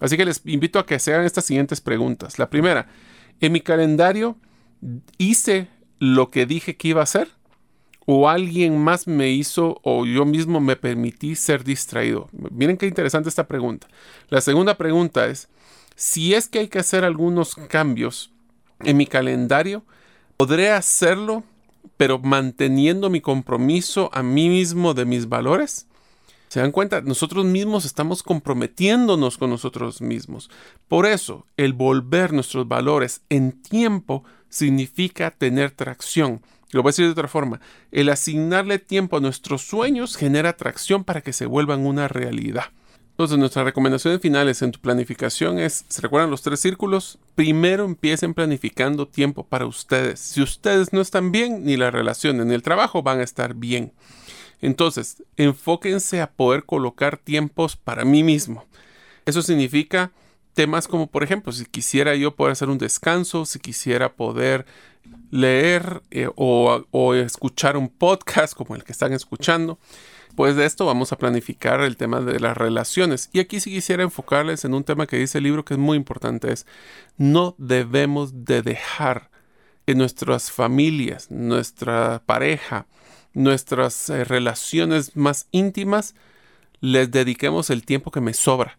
[0.01, 2.39] Así que les invito a que se hagan estas siguientes preguntas.
[2.39, 2.87] La primera,
[3.39, 4.35] ¿en mi calendario
[5.17, 7.29] hice lo que dije que iba a hacer?
[8.07, 12.29] ¿O alguien más me hizo o yo mismo me permití ser distraído?
[12.31, 13.87] Miren qué interesante esta pregunta.
[14.29, 15.49] La segunda pregunta es,
[15.95, 18.33] si es que hay que hacer algunos cambios
[18.79, 19.85] en mi calendario,
[20.35, 21.43] ¿podré hacerlo
[21.95, 25.87] pero manteniendo mi compromiso a mí mismo de mis valores?
[26.51, 26.99] ¿Se dan cuenta?
[26.99, 30.49] Nosotros mismos estamos comprometiéndonos con nosotros mismos.
[30.89, 36.41] Por eso, el volver nuestros valores en tiempo significa tener tracción.
[36.71, 37.61] Lo voy a decir de otra forma.
[37.93, 42.65] El asignarle tiempo a nuestros sueños genera tracción para que se vuelvan una realidad.
[43.11, 47.17] Entonces, nuestras recomendaciones finales en tu planificación es, ¿se recuerdan los tres círculos?
[47.33, 50.19] Primero empiecen planificando tiempo para ustedes.
[50.19, 53.93] Si ustedes no están bien, ni la relación ni el trabajo van a estar bien.
[54.61, 58.65] Entonces, enfóquense a poder colocar tiempos para mí mismo.
[59.25, 60.11] Eso significa
[60.53, 64.65] temas como, por ejemplo, si quisiera yo poder hacer un descanso, si quisiera poder
[65.31, 69.79] leer eh, o, o, escuchar un podcast como el que están escuchando.
[70.35, 73.29] Pues de esto vamos a planificar el tema de las relaciones.
[73.33, 75.97] Y aquí sí quisiera enfocarles en un tema que dice el libro que es muy
[75.97, 76.65] importante, es
[77.17, 79.29] no debemos de dejar
[79.85, 82.85] que nuestras familias, nuestra pareja,
[83.33, 86.15] nuestras eh, relaciones más íntimas,
[86.79, 88.77] les dediquemos el tiempo que me sobra.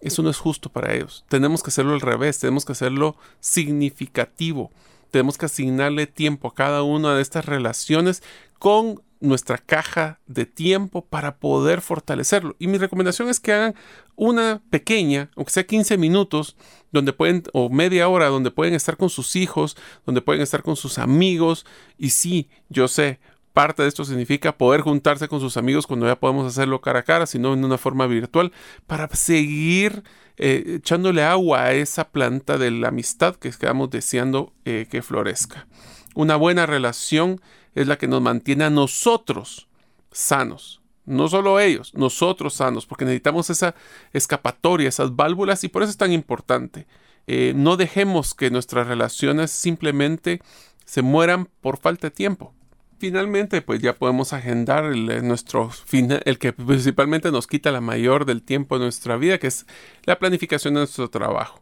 [0.00, 1.24] Eso no es justo para ellos.
[1.28, 4.70] Tenemos que hacerlo al revés, tenemos que hacerlo significativo.
[5.10, 8.22] Tenemos que asignarle tiempo a cada una de estas relaciones
[8.58, 12.54] con nuestra caja de tiempo para poder fortalecerlo.
[12.58, 13.74] Y mi recomendación es que hagan
[14.14, 16.56] una pequeña, aunque sea 15 minutos,
[16.92, 20.76] donde pueden, o media hora, donde pueden estar con sus hijos, donde pueden estar con
[20.76, 21.66] sus amigos.
[21.96, 23.18] Y sí, yo sé,
[23.52, 27.02] Parte de esto significa poder juntarse con sus amigos cuando ya podemos hacerlo cara a
[27.02, 28.52] cara, sino en una forma virtual,
[28.86, 30.04] para seguir
[30.36, 35.66] eh, echándole agua a esa planta de la amistad que estamos deseando eh, que florezca.
[36.14, 37.40] Una buena relación
[37.74, 39.68] es la que nos mantiene a nosotros
[40.12, 40.82] sanos.
[41.04, 43.74] No solo ellos, nosotros sanos, porque necesitamos esa
[44.12, 46.86] escapatoria, esas válvulas, y por eso es tan importante.
[47.26, 50.40] Eh, no dejemos que nuestras relaciones simplemente
[50.84, 52.54] se mueran por falta de tiempo
[52.98, 58.24] finalmente pues ya podemos agendar el, eh, nuestro el que principalmente nos quita la mayor
[58.24, 59.66] del tiempo de nuestra vida, que es
[60.04, 61.60] la planificación de nuestro trabajo.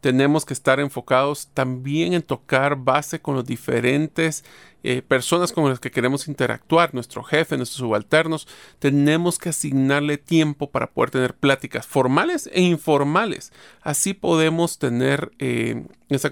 [0.00, 4.44] Tenemos que estar enfocados también en tocar base con los diferentes
[4.84, 8.46] eh, personas con las que queremos interactuar, nuestro jefe, nuestros subalternos.
[8.78, 13.52] Tenemos que asignarle tiempo para poder tener pláticas formales e informales.
[13.82, 16.30] Así podemos tener eh, esa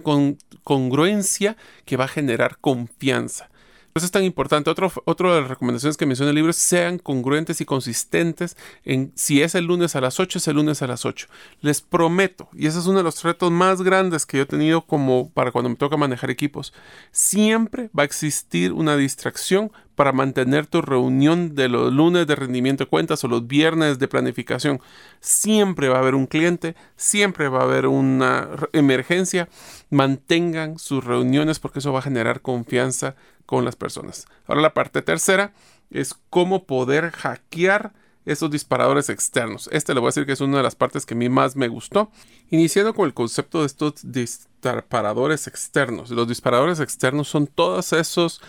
[0.62, 3.50] congruencia que va a generar confianza.
[3.96, 4.68] Eso es tan importante.
[4.68, 9.10] Otro, otra de las recomendaciones que menciona el libro es sean congruentes y consistentes en
[9.14, 11.28] si es el lunes a las 8, es el lunes a las 8.
[11.62, 14.82] Les prometo, y ese es uno de los retos más grandes que yo he tenido
[14.82, 16.74] como para cuando me toca manejar equipos,
[17.10, 22.84] siempre va a existir una distracción para mantener tu reunión de los lunes de rendimiento
[22.84, 24.80] de cuentas o los viernes de planificación.
[25.20, 29.48] Siempre va a haber un cliente, siempre va a haber una emergencia.
[29.88, 34.26] Mantengan sus reuniones porque eso va a generar confianza con las personas.
[34.46, 35.52] Ahora la parte tercera
[35.90, 37.92] es cómo poder hackear
[38.26, 39.68] esos disparadores externos.
[39.72, 41.54] Este le voy a decir que es una de las partes que a mí más
[41.54, 42.10] me gustó.
[42.50, 46.10] Iniciando con el concepto de estos disparadores externos.
[46.10, 48.42] Los disparadores externos son todos esos,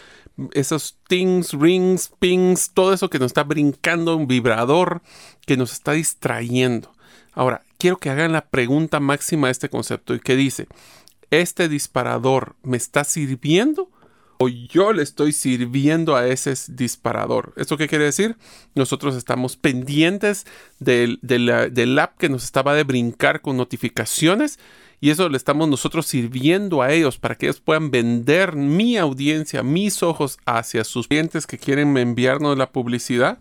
[0.54, 5.02] esos tings, rings, pings, todo eso que nos está brincando, un vibrador
[5.46, 6.92] que nos está distrayendo.
[7.34, 10.68] Ahora, quiero que hagan la pregunta máxima de este concepto y que dice,
[11.30, 13.92] ¿este disparador me está sirviendo
[14.38, 17.54] o yo le estoy sirviendo a ese disparador.
[17.58, 18.38] ¿Esto qué quiere decir?
[18.76, 20.46] Nosotros estamos pendientes
[20.80, 24.60] del, del, app que nos estaba de brincar con notificaciones
[25.00, 29.64] y eso le estamos nosotros sirviendo a ellos para que ellos puedan vender mi audiencia,
[29.64, 33.40] mis ojos hacia sus clientes que quieren enviarnos la publicidad.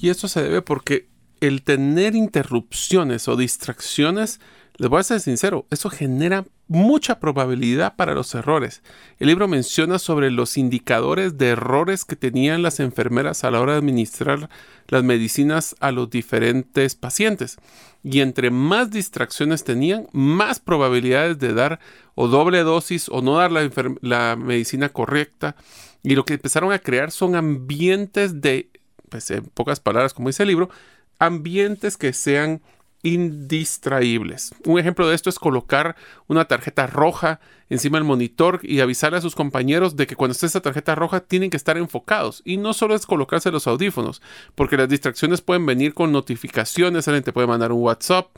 [0.00, 1.08] Y eso se debe porque
[1.40, 4.40] el tener interrupciones o distracciones
[4.76, 8.82] les voy a ser sincero, eso genera mucha probabilidad para los errores.
[9.18, 13.72] El libro menciona sobre los indicadores de errores que tenían las enfermeras a la hora
[13.72, 14.48] de administrar
[14.88, 17.56] las medicinas a los diferentes pacientes.
[18.02, 21.80] Y entre más distracciones tenían, más probabilidades de dar
[22.14, 25.56] o doble dosis o no dar la, medicina correcta.
[26.02, 28.70] Y lo que empezaron a crear son ambientes de,
[29.08, 30.70] pues en pocas palabras, como dice el libro,
[31.18, 32.60] ambientes que sean
[33.04, 34.54] indistraíbles.
[34.64, 35.94] Un ejemplo de esto es colocar
[36.26, 37.38] una tarjeta roja
[37.68, 41.20] encima del monitor y avisarle a sus compañeros de que cuando esté esa tarjeta roja
[41.20, 42.40] tienen que estar enfocados.
[42.46, 44.22] Y no solo es colocarse los audífonos,
[44.54, 48.28] porque las distracciones pueden venir con notificaciones, alguien te puede mandar un WhatsApp.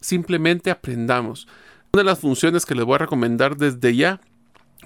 [0.00, 1.48] Simplemente aprendamos.
[1.92, 4.20] Una de las funciones que les voy a recomendar desde ya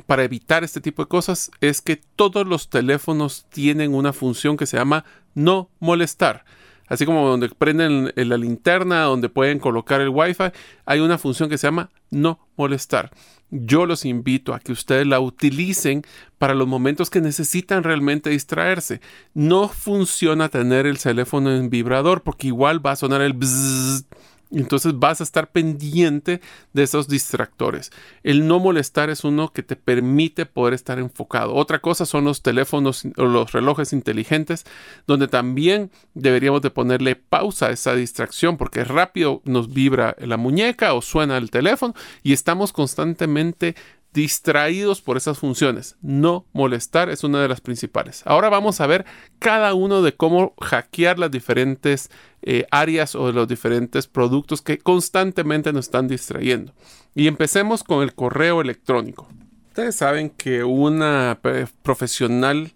[0.06, 4.66] para evitar este tipo de cosas es que todos los teléfonos tienen una función que
[4.66, 6.44] se llama no molestar.
[6.88, 10.52] Así como donde prenden la linterna, donde pueden colocar el Wi-Fi,
[10.84, 13.10] hay una función que se llama no molestar.
[13.50, 16.02] Yo los invito a que ustedes la utilicen
[16.38, 19.00] para los momentos que necesitan realmente distraerse.
[19.34, 24.04] No funciona tener el teléfono en vibrador porque igual va a sonar el bzzz
[24.50, 26.40] entonces vas a estar pendiente
[26.72, 27.90] de esos distractores.
[28.22, 31.54] El no molestar es uno que te permite poder estar enfocado.
[31.54, 34.64] Otra cosa son los teléfonos o los relojes inteligentes,
[35.06, 40.94] donde también deberíamos de ponerle pausa a esa distracción porque rápido nos vibra la muñeca
[40.94, 43.74] o suena el teléfono y estamos constantemente
[44.16, 45.96] distraídos por esas funciones.
[46.00, 48.22] No molestar es una de las principales.
[48.24, 49.04] Ahora vamos a ver
[49.38, 55.70] cada uno de cómo hackear las diferentes eh, áreas o los diferentes productos que constantemente
[55.70, 56.72] nos están distrayendo.
[57.14, 59.28] Y empecemos con el correo electrónico.
[59.68, 61.38] Ustedes saben que una
[61.82, 62.72] profesional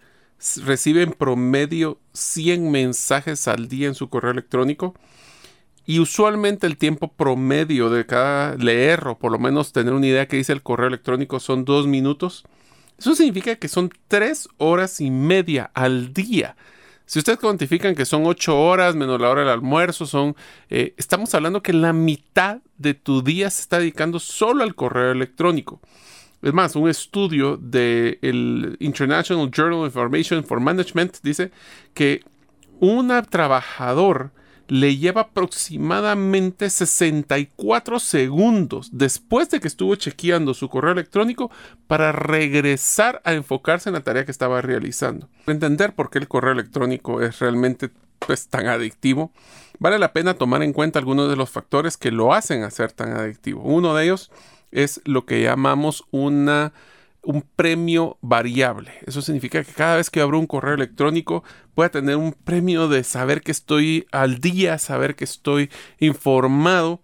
[0.62, 4.94] recibe en promedio 100 mensajes al día en su correo electrónico.
[5.86, 10.28] Y usualmente el tiempo promedio de cada leer o por lo menos tener una idea
[10.28, 12.44] que dice el correo electrónico son dos minutos.
[12.98, 16.56] Eso significa que son tres horas y media al día.
[17.06, 20.36] Si ustedes cuantifican que son ocho horas menos la hora del almuerzo, son,
[20.68, 25.10] eh, estamos hablando que la mitad de tu día se está dedicando solo al correo
[25.10, 25.80] electrónico.
[26.40, 31.50] Es más, un estudio del International Journal of Information for Management dice
[31.94, 32.22] que
[32.78, 34.30] un trabajador
[34.70, 41.50] le lleva aproximadamente 64 segundos después de que estuvo chequeando su correo electrónico
[41.88, 45.28] para regresar a enfocarse en la tarea que estaba realizando.
[45.48, 47.90] Entender por qué el correo electrónico es realmente
[48.20, 49.32] pues, tan adictivo,
[49.80, 53.10] vale la pena tomar en cuenta algunos de los factores que lo hacen hacer tan
[53.12, 53.62] adictivo.
[53.62, 54.30] Uno de ellos
[54.70, 56.72] es lo que llamamos una
[57.22, 58.92] un premio variable.
[59.06, 61.44] Eso significa que cada vez que abro un correo electrónico
[61.74, 67.00] voy a tener un premio de saber que estoy al día, saber que estoy informado.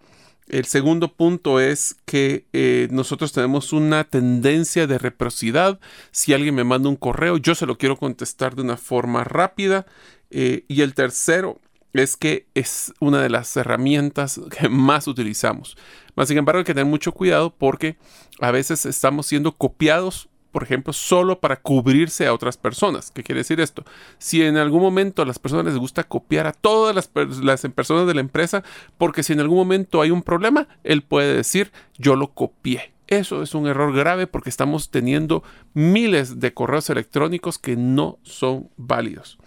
[0.49, 5.81] El segundo punto es que eh, nosotros tenemos una tendencia de reciprocidad.
[6.13, 9.87] Si alguien me manda un correo, yo se lo quiero contestar de una forma rápida.
[10.31, 11.61] Eh, y el tercero
[12.03, 15.77] es que es una de las herramientas que más utilizamos.
[16.15, 17.97] Más sin embargo, hay que tener mucho cuidado porque
[18.41, 23.11] a veces estamos siendo copiados, por ejemplo, solo para cubrirse a otras personas.
[23.11, 23.85] ¿Qué quiere decir esto?
[24.19, 27.11] Si en algún momento a las personas les gusta copiar a todas las,
[27.43, 28.65] las personas de la empresa,
[28.97, 32.95] porque si en algún momento hay un problema, él puede decir, yo lo copié.
[33.09, 35.45] Eso es un error grave porque estamos teniendo
[35.75, 39.39] miles de correos electrónicos que no son válidos.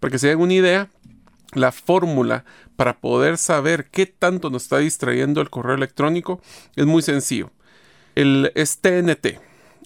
[0.00, 0.90] Para que se den una idea,
[1.52, 2.44] la fórmula
[2.76, 6.40] para poder saber qué tanto nos está distrayendo el correo electrónico
[6.74, 7.50] es muy sencillo.
[8.14, 9.40] El es TNT,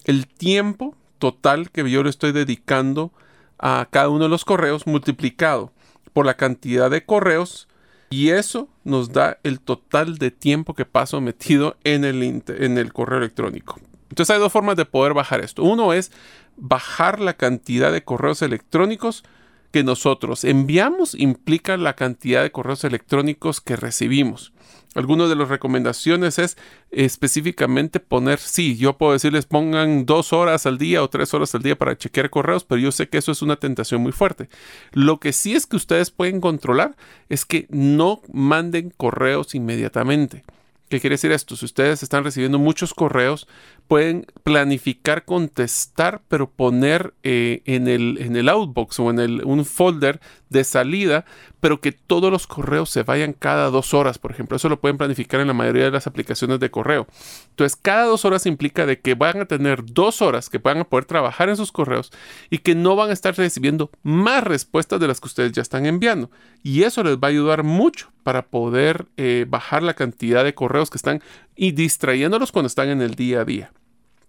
[0.05, 3.11] el tiempo total que yo le estoy dedicando
[3.59, 5.71] a cada uno de los correos multiplicado
[6.13, 7.67] por la cantidad de correos
[8.09, 12.91] y eso nos da el total de tiempo que paso metido en el, en el
[12.91, 13.79] correo electrónico.
[14.09, 15.63] Entonces hay dos formas de poder bajar esto.
[15.63, 16.11] Uno es
[16.57, 19.23] bajar la cantidad de correos electrónicos
[19.71, 24.53] que nosotros enviamos implica la cantidad de correos electrónicos que recibimos.
[24.93, 26.57] Algunas de las recomendaciones es
[26.91, 31.61] específicamente poner, sí, yo puedo decirles pongan dos horas al día o tres horas al
[31.61, 34.49] día para chequear correos, pero yo sé que eso es una tentación muy fuerte.
[34.91, 36.97] Lo que sí es que ustedes pueden controlar
[37.29, 40.43] es que no manden correos inmediatamente.
[40.89, 41.55] ¿Qué quiere decir esto?
[41.55, 43.47] Si ustedes están recibiendo muchos correos,
[43.91, 49.65] pueden planificar contestar, pero poner eh, en, el, en el outbox o en el, un
[49.65, 51.25] folder de salida,
[51.59, 54.55] pero que todos los correos se vayan cada dos horas, por ejemplo.
[54.55, 57.05] Eso lo pueden planificar en la mayoría de las aplicaciones de correo.
[57.49, 60.83] Entonces, cada dos horas implica de que van a tener dos horas que van a
[60.85, 62.13] poder trabajar en sus correos
[62.49, 65.85] y que no van a estar recibiendo más respuestas de las que ustedes ya están
[65.85, 66.31] enviando.
[66.63, 70.89] Y eso les va a ayudar mucho para poder eh, bajar la cantidad de correos
[70.89, 71.21] que están
[71.57, 73.73] y distrayéndolos cuando están en el día a día.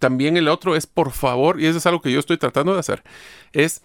[0.02, 2.80] También el otro es, por favor, y eso es algo que yo estoy tratando de
[2.80, 3.04] hacer,
[3.52, 3.82] es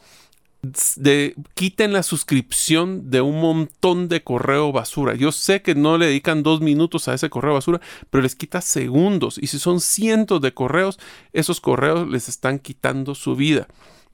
[0.95, 5.13] de quiten la suscripción de un montón de correo basura.
[5.13, 8.61] Yo sé que no le dedican dos minutos a ese correo basura, pero les quita
[8.61, 9.37] segundos.
[9.37, 10.97] Y si son cientos de correos,
[11.33, 13.67] esos correos les están quitando su vida.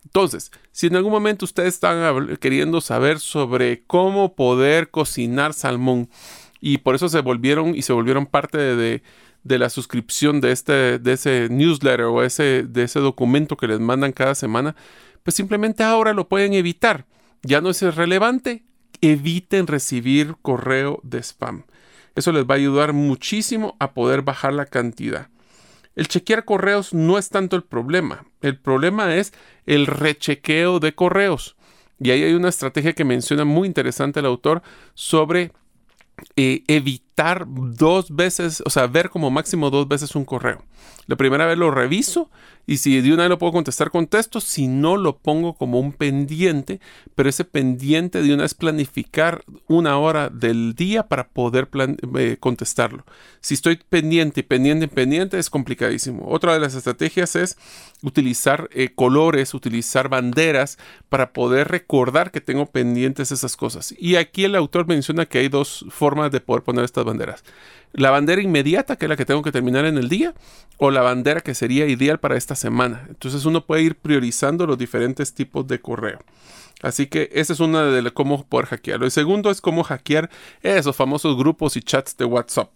[0.04, 6.10] Entonces, si en algún momento ustedes están queriendo saber sobre cómo poder cocinar salmón
[6.60, 9.04] y por eso se volvieron y se volvieron parte de, de,
[9.44, 14.12] la suscripción de, este, de ese newsletter o ese, de ese documento que les mandan
[14.12, 14.76] cada semana,
[15.24, 17.06] pues simplemente ahora lo pueden evitar.
[17.44, 18.64] Ya no es relevante,
[19.02, 21.66] eviten recibir correo de spam.
[22.16, 25.30] Eso les va a ayudar muchísimo a poder bajar la cantidad.
[25.96, 28.26] El chequear correos no es tanto el problema.
[28.42, 29.34] El problema es
[29.66, 31.56] el rechequeo de correos.
[32.00, 34.62] Y ahí hay una estrategia que menciona muy interesante el autor
[34.94, 35.52] sobre
[36.36, 40.64] eh, evitar dos veces, o sea, ver como máximo dos veces un correo.
[41.08, 42.30] La primera vez lo reviso
[42.66, 44.40] y si de una vez lo puedo contestar, contesto.
[44.40, 46.80] Si no, lo pongo como un pendiente,
[47.14, 51.68] pero ese pendiente de una vez planificar una hora del día para poder
[52.18, 53.06] eh, contestarlo.
[53.42, 56.26] Si estoy pendiente y pendiente pendiente, es complicadísimo.
[56.28, 57.58] Otra de las estrategias es
[58.02, 60.78] utilizar eh, colores, utilizar banderas
[61.10, 63.94] para poder recordar que tengo pendientes esas cosas.
[63.98, 67.44] Y aquí el autor menciona que hay dos formas de poder poner estas banderas
[67.94, 70.34] la bandera inmediata, que es la que tengo que terminar en el día,
[70.78, 73.06] o la bandera que sería ideal para esta semana.
[73.08, 76.20] Entonces uno puede ir priorizando los diferentes tipos de correo.
[76.82, 79.06] Así que esa es una de cómo poder hackearlo.
[79.06, 80.30] El segundo es cómo hackear
[80.64, 82.72] esos famosos grupos y chats de WhatsApp.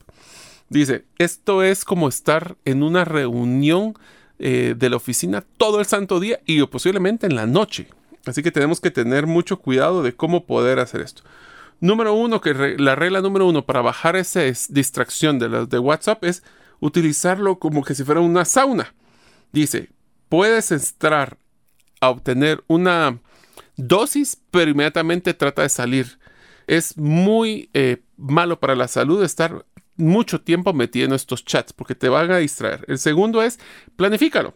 [0.69, 3.95] Dice, esto es como estar en una reunión
[4.39, 7.87] eh, de la oficina todo el santo día y posiblemente en la noche.
[8.25, 11.23] Así que tenemos que tener mucho cuidado de cómo poder hacer esto.
[11.79, 16.23] Número uno, que la regla número uno para bajar esa distracción de las de WhatsApp
[16.23, 16.43] es
[16.79, 18.93] utilizarlo como que si fuera una sauna.
[19.51, 19.89] Dice,
[20.29, 21.37] puedes entrar
[22.01, 23.19] a obtener una
[23.75, 26.19] dosis, pero inmediatamente trata de salir.
[26.65, 29.65] Es muy eh, malo para la salud estar
[29.95, 32.85] mucho tiempo metido en estos chats porque te van a distraer.
[32.87, 33.59] El segundo es,
[33.95, 34.55] planifícalo.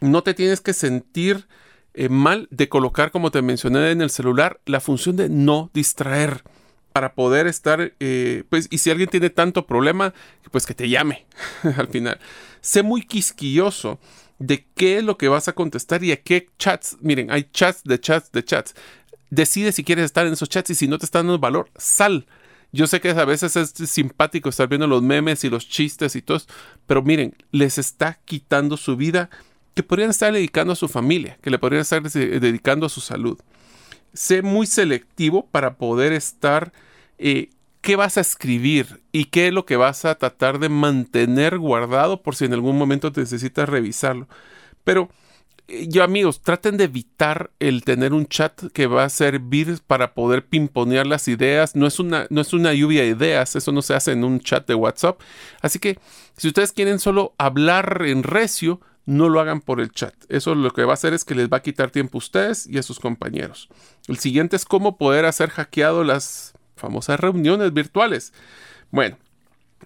[0.00, 1.46] No te tienes que sentir
[1.94, 6.42] eh, mal de colocar, como te mencioné en el celular, la función de no distraer.
[6.92, 10.12] para poder estar, eh, pues, y si alguien tiene tanto problema,
[10.50, 11.24] pues que te llame
[11.76, 12.18] al final.
[12.60, 14.00] Sé muy quisquilloso
[14.40, 16.96] de qué es lo que vas a contestar y a qué chats.
[17.00, 18.74] Miren, hay chats de chats de chats.
[19.30, 22.26] Decide si quieres estar en esos chats y si no te están dando valor, sal.
[22.72, 26.22] Yo sé que a veces es simpático estar viendo los memes y los chistes y
[26.22, 26.40] todo,
[26.86, 29.28] pero miren, les está quitando su vida
[29.74, 33.38] que podrían estar dedicando a su familia, que le podrían estar dedicando a su salud.
[34.12, 36.72] Sé muy selectivo para poder estar
[37.18, 37.50] eh,
[37.80, 42.22] qué vas a escribir y qué es lo que vas a tratar de mantener guardado
[42.22, 44.28] por si en algún momento necesitas revisarlo.
[44.84, 45.08] Pero
[45.68, 50.14] eh, yo amigos, traten de evitar el tener un chat que va a servir para
[50.14, 51.76] poder pimponear las ideas.
[51.76, 54.40] No es, una, no es una lluvia de ideas, eso no se hace en un
[54.40, 55.20] chat de WhatsApp.
[55.62, 55.98] Así que
[56.36, 60.14] si ustedes quieren solo hablar en recio, no lo hagan por el chat.
[60.28, 62.66] Eso lo que va a hacer es que les va a quitar tiempo a ustedes
[62.66, 63.68] y a sus compañeros.
[64.08, 68.32] El siguiente es cómo poder hacer hackeado las famosas reuniones virtuales.
[68.90, 69.18] Bueno,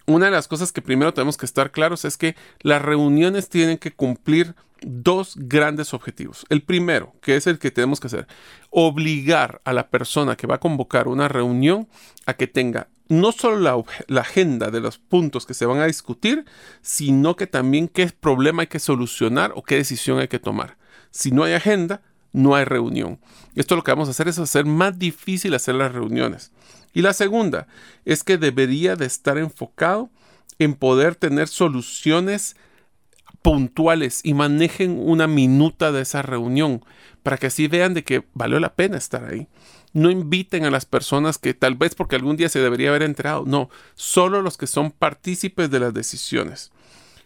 [0.07, 3.79] una de las cosas que primero tenemos que estar claros es que las reuniones tienen
[3.79, 6.45] que cumplir dos grandes objetivos.
[6.51, 8.27] El primero, que es el que tenemos que hacer,
[8.71, 11.89] obligar a la persona que va a convocar una reunión
[12.27, 16.45] a que tenga no solo la, agenda de los puntos que se van a discutir,
[16.81, 20.77] sino que también qué problema hay que solucionar o qué decisión hay que tomar.
[21.11, 22.03] Si no hay agenda,
[22.33, 23.21] no hay reunión.
[23.55, 26.51] Esto lo que vamos a hacer es hacer más difícil hacer las reuniones.
[26.93, 27.67] Y la segunda
[28.05, 30.11] es que debería de estar enfocado
[30.59, 32.57] en poder tener soluciones
[33.45, 36.83] puntuales y manejen una minuta de esa reunión
[37.23, 39.47] para que así vean de que valió la pena estar ahí
[39.93, 43.45] no inviten a las personas que tal vez porque algún día se debería haber enterado,
[43.47, 46.73] no, solo los que son partícipes de las decisiones.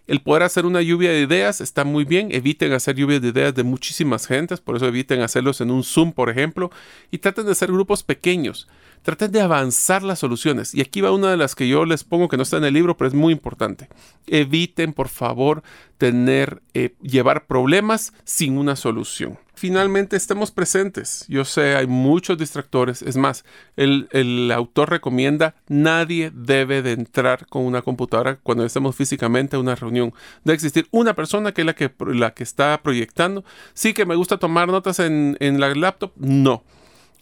[0.07, 2.29] El poder hacer una lluvia de ideas está muy bien.
[2.31, 6.13] Eviten hacer lluvia de ideas de muchísimas gentes, por eso eviten hacerlos en un Zoom,
[6.13, 6.71] por ejemplo,
[7.11, 8.69] y traten de hacer grupos pequeños.
[9.03, 10.75] Traten de avanzar las soluciones.
[10.75, 12.75] Y aquí va una de las que yo les pongo que no está en el
[12.75, 13.89] libro, pero es muy importante.
[14.27, 15.63] Eviten, por favor,
[15.97, 21.27] tener, eh, llevar problemas sin una solución finalmente estemos presentes.
[21.29, 23.03] Yo sé, hay muchos distractores.
[23.03, 23.45] Es más,
[23.77, 29.75] el, autor recomienda nadie debe de entrar con una computadora cuando estemos físicamente a una
[29.75, 30.15] reunión.
[30.45, 33.45] Debe existir una persona que es la que, la que está proyectando.
[33.75, 36.13] Sí que me gusta tomar notas en, la laptop.
[36.17, 36.63] No.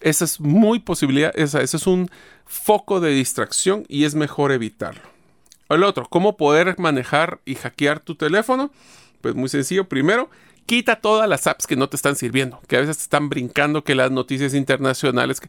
[0.00, 2.10] Esa es muy posibilidad, esa, ese es un
[2.44, 5.02] foco de distracción y es mejor evitarlo.
[5.68, 8.70] El otro, ¿cómo poder manejar y hackear tu teléfono?
[9.20, 9.88] Pues muy sencillo.
[9.88, 10.30] Primero,
[10.66, 13.82] quita todas las apps que no te están sirviendo, que a veces te están brincando,
[13.82, 15.40] que las noticias internacionales,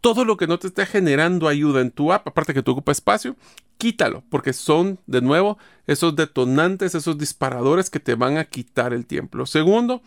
[0.00, 2.92] todo lo que no te esté generando ayuda en tu app, aparte que tú ocupa
[2.92, 3.36] espacio,
[3.76, 9.06] quítalo, porque son, de nuevo, esos detonantes, esos disparadores que te van a quitar el
[9.06, 9.44] tiempo.
[9.46, 10.02] segundo,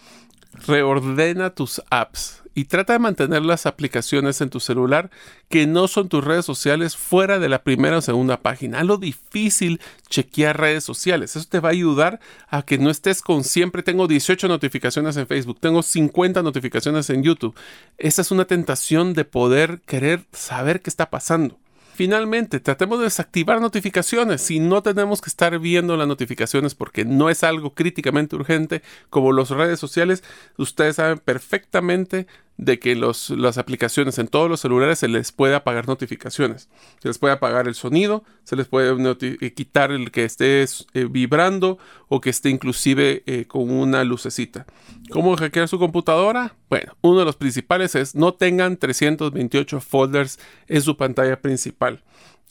[0.68, 5.10] reordena tus apps y trata de mantener las aplicaciones en tu celular
[5.49, 8.84] que no son tus redes sociales fuera de la primera o segunda página.
[8.84, 11.36] Lo difícil chequear redes sociales.
[11.36, 15.28] Eso te va a ayudar a que no estés con siempre tengo 18 notificaciones en
[15.28, 17.56] Facebook, tengo 50 notificaciones en YouTube.
[17.97, 21.58] Esa es una tentación de poder querer saber qué está pasando.
[21.94, 24.41] Finalmente, tratemos de desactivar notificaciones.
[24.41, 28.82] Si no tenemos que estar viendo las notificaciones porque no es algo críticamente urgente
[29.12, 30.24] como las redes sociales,
[30.58, 32.26] ustedes saben perfectamente
[32.58, 36.70] de que los, las aplicaciones en todos los celulares se les puede apagar notificaciones.
[37.01, 41.08] Se les puede apagar el sonido, se les puede eh, quitar el que esté eh,
[41.10, 44.66] vibrando o que esté inclusive eh, con una lucecita.
[45.10, 46.56] ¿Cómo hackear su computadora?
[46.70, 52.04] Bueno, uno de los principales es no tengan 328 folders en su pantalla principal.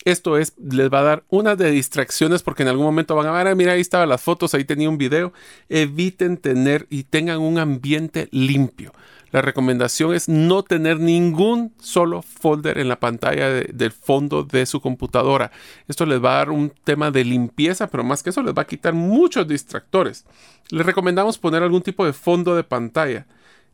[0.05, 3.33] Esto es, les va a dar una de distracciones porque en algún momento van a
[3.33, 5.33] ver, ah, mira, ahí estaban las fotos, ahí tenía un video.
[5.69, 8.93] Eviten tener y tengan un ambiente limpio.
[9.33, 14.81] La recomendación es no tener ningún solo folder en la pantalla del fondo de su
[14.83, 15.51] computadora.
[15.89, 18.63] Esto les va a dar un tema de limpieza, pero más que eso les va
[18.63, 20.27] a quitar muchos distractores.
[20.69, 23.27] Les recomendamos poner algún tipo de fondo de pantalla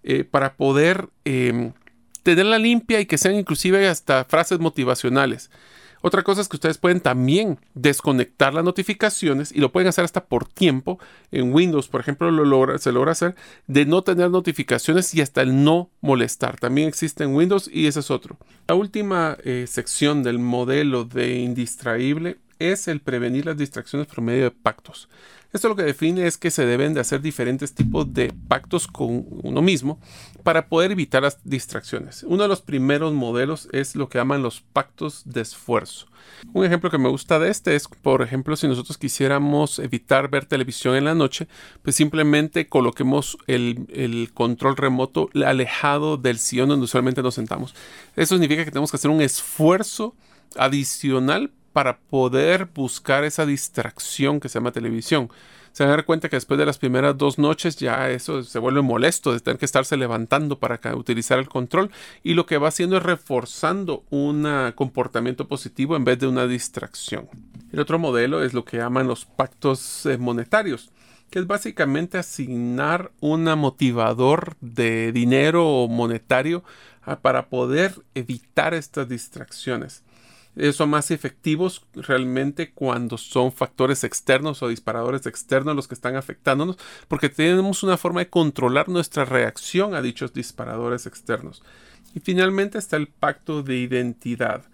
[0.05, 1.73] eh, para poder em,
[2.23, 5.51] tenerla limpia y que sean inclusive hasta frases motivacionales.
[6.01, 10.24] Otra cosa es que ustedes pueden también desconectar las notificaciones y lo pueden hacer hasta
[10.24, 10.99] por tiempo.
[11.32, 13.34] En Windows, por ejemplo, lo se logra hacer
[13.66, 16.59] de no tener notificaciones y hasta el no molestar.
[16.59, 18.36] También existe en Windows y ese es otro.
[18.68, 24.45] La última eh, sección del modelo de indistraíble es el prevenir las distracciones por medio
[24.45, 25.09] de pactos.
[25.51, 29.25] Esto lo que define es que se deben de hacer diferentes tipos de pactos con
[29.43, 29.99] uno mismo
[30.43, 32.23] para poder evitar las distracciones.
[32.23, 36.07] Uno de los primeros modelos es lo que llaman los pactos de esfuerzo.
[36.53, 40.45] Un ejemplo que me gusta de este es, por ejemplo, si nosotros quisiéramos evitar ver
[40.45, 41.49] televisión en la noche,
[41.83, 47.75] pues simplemente coloquemos el, el control remoto alejado del sillón donde usualmente nos sentamos.
[48.17, 50.15] Eso significa que tenemos que hacer un esfuerzo
[50.57, 55.31] adicional para poder buscar esa distracción que se llama televisión.
[55.73, 58.59] Se van a dar cuenta que después de las primeras dos noches ya eso se
[58.59, 61.91] vuelve molesto de tener que estarse levantando para utilizar el control
[62.25, 67.29] y lo que va haciendo es reforzando un comportamiento positivo en vez de una distracción.
[67.71, 70.91] El otro modelo es lo que llaman los pactos eh, monetarios
[71.31, 76.64] que es básicamente asignar un motivador de dinero monetario
[77.03, 80.03] ah, para poder evitar estas distracciones.
[80.72, 86.78] Son más efectivos realmente cuando son factores externos o disparadores externos los que están afectándonos,
[87.07, 91.62] porque tenemos una forma de controlar nuestra reacción a dichos disparadores externos.
[92.14, 94.64] Y finalmente está el pacto de identidad.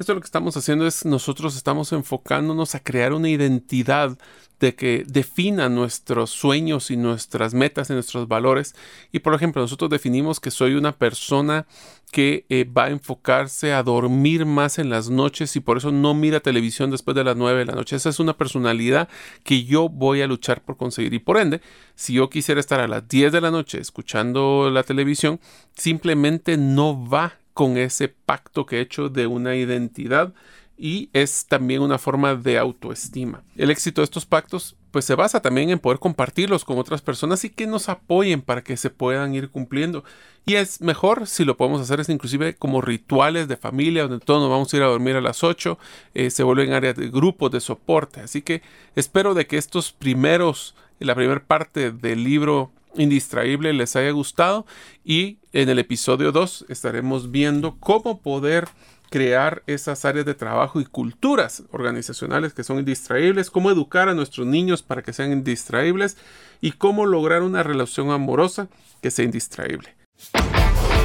[0.00, 4.16] Esto lo que estamos haciendo es nosotros estamos enfocándonos a crear una identidad
[4.58, 8.74] de que defina nuestros sueños y nuestras metas y nuestros valores.
[9.12, 11.66] Y por ejemplo, nosotros definimos que soy una persona
[12.12, 16.14] que eh, va a enfocarse a dormir más en las noches y por eso no
[16.14, 17.96] mira televisión después de las 9 de la noche.
[17.96, 19.10] Esa es una personalidad
[19.44, 21.12] que yo voy a luchar por conseguir.
[21.12, 21.60] Y por ende,
[21.94, 25.40] si yo quisiera estar a las 10 de la noche escuchando la televisión,
[25.74, 30.32] simplemente no va con ese pacto que he hecho de una identidad
[30.78, 33.42] y es también una forma de autoestima.
[33.54, 37.44] El éxito de estos pactos pues se basa también en poder compartirlos con otras personas
[37.44, 40.04] y que nos apoyen para que se puedan ir cumpliendo.
[40.46, 44.40] Y es mejor si lo podemos hacer es inclusive como rituales de familia donde todos
[44.40, 45.78] nos vamos a ir a dormir a las 8,
[46.14, 48.22] eh, se vuelven áreas de grupos de soporte.
[48.22, 48.62] Así que
[48.96, 54.66] espero de que estos primeros, la primera parte del libro indistraíble les haya gustado
[55.04, 58.68] y en el episodio 2 estaremos viendo cómo poder
[59.10, 64.46] crear esas áreas de trabajo y culturas organizacionales que son indistraíbles, cómo educar a nuestros
[64.46, 66.16] niños para que sean indistraíbles
[66.60, 68.68] y cómo lograr una relación amorosa
[69.02, 69.96] que sea indistraíble.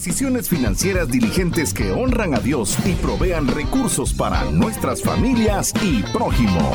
[0.00, 6.72] Decisiones financieras diligentes que honran a Dios y provean recursos para nuestras familias y prójimo.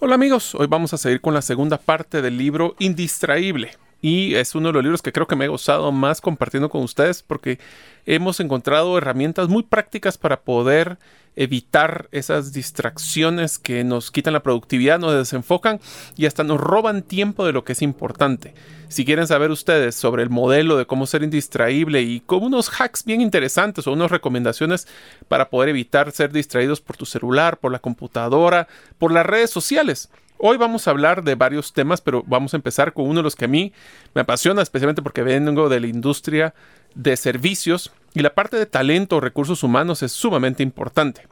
[0.00, 3.70] Hola amigos, hoy vamos a seguir con la segunda parte del libro Indistraíble.
[4.02, 6.82] Y es uno de los libros que creo que me he gozado más compartiendo con
[6.82, 7.58] ustedes porque
[8.04, 10.98] hemos encontrado herramientas muy prácticas para poder
[11.36, 15.80] evitar esas distracciones que nos quitan la productividad, nos desenfocan
[16.16, 18.54] y hasta nos roban tiempo de lo que es importante.
[18.88, 23.04] Si quieren saber ustedes sobre el modelo de cómo ser indistraíble y con unos hacks
[23.04, 24.86] bien interesantes o unas recomendaciones
[25.26, 28.68] para poder evitar ser distraídos por tu celular, por la computadora,
[28.98, 30.10] por las redes sociales.
[30.38, 33.36] Hoy vamos a hablar de varios temas, pero vamos a empezar con uno de los
[33.36, 33.72] que a mí
[34.14, 36.54] me apasiona, especialmente porque vengo de la industria
[36.94, 41.26] de servicios y la parte de talento o recursos humanos es sumamente importante.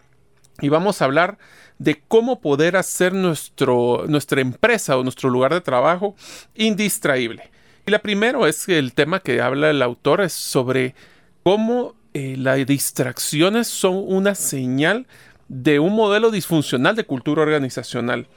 [0.60, 1.38] Y vamos a hablar
[1.78, 6.14] de cómo poder hacer nuestro, nuestra empresa o nuestro lugar de trabajo
[6.54, 7.50] indistraíble.
[7.86, 10.94] Y la primero es el tema que habla el autor es sobre
[11.42, 15.06] cómo eh, las distracciones son una señal
[15.48, 18.28] de un modelo disfuncional de cultura organizacional.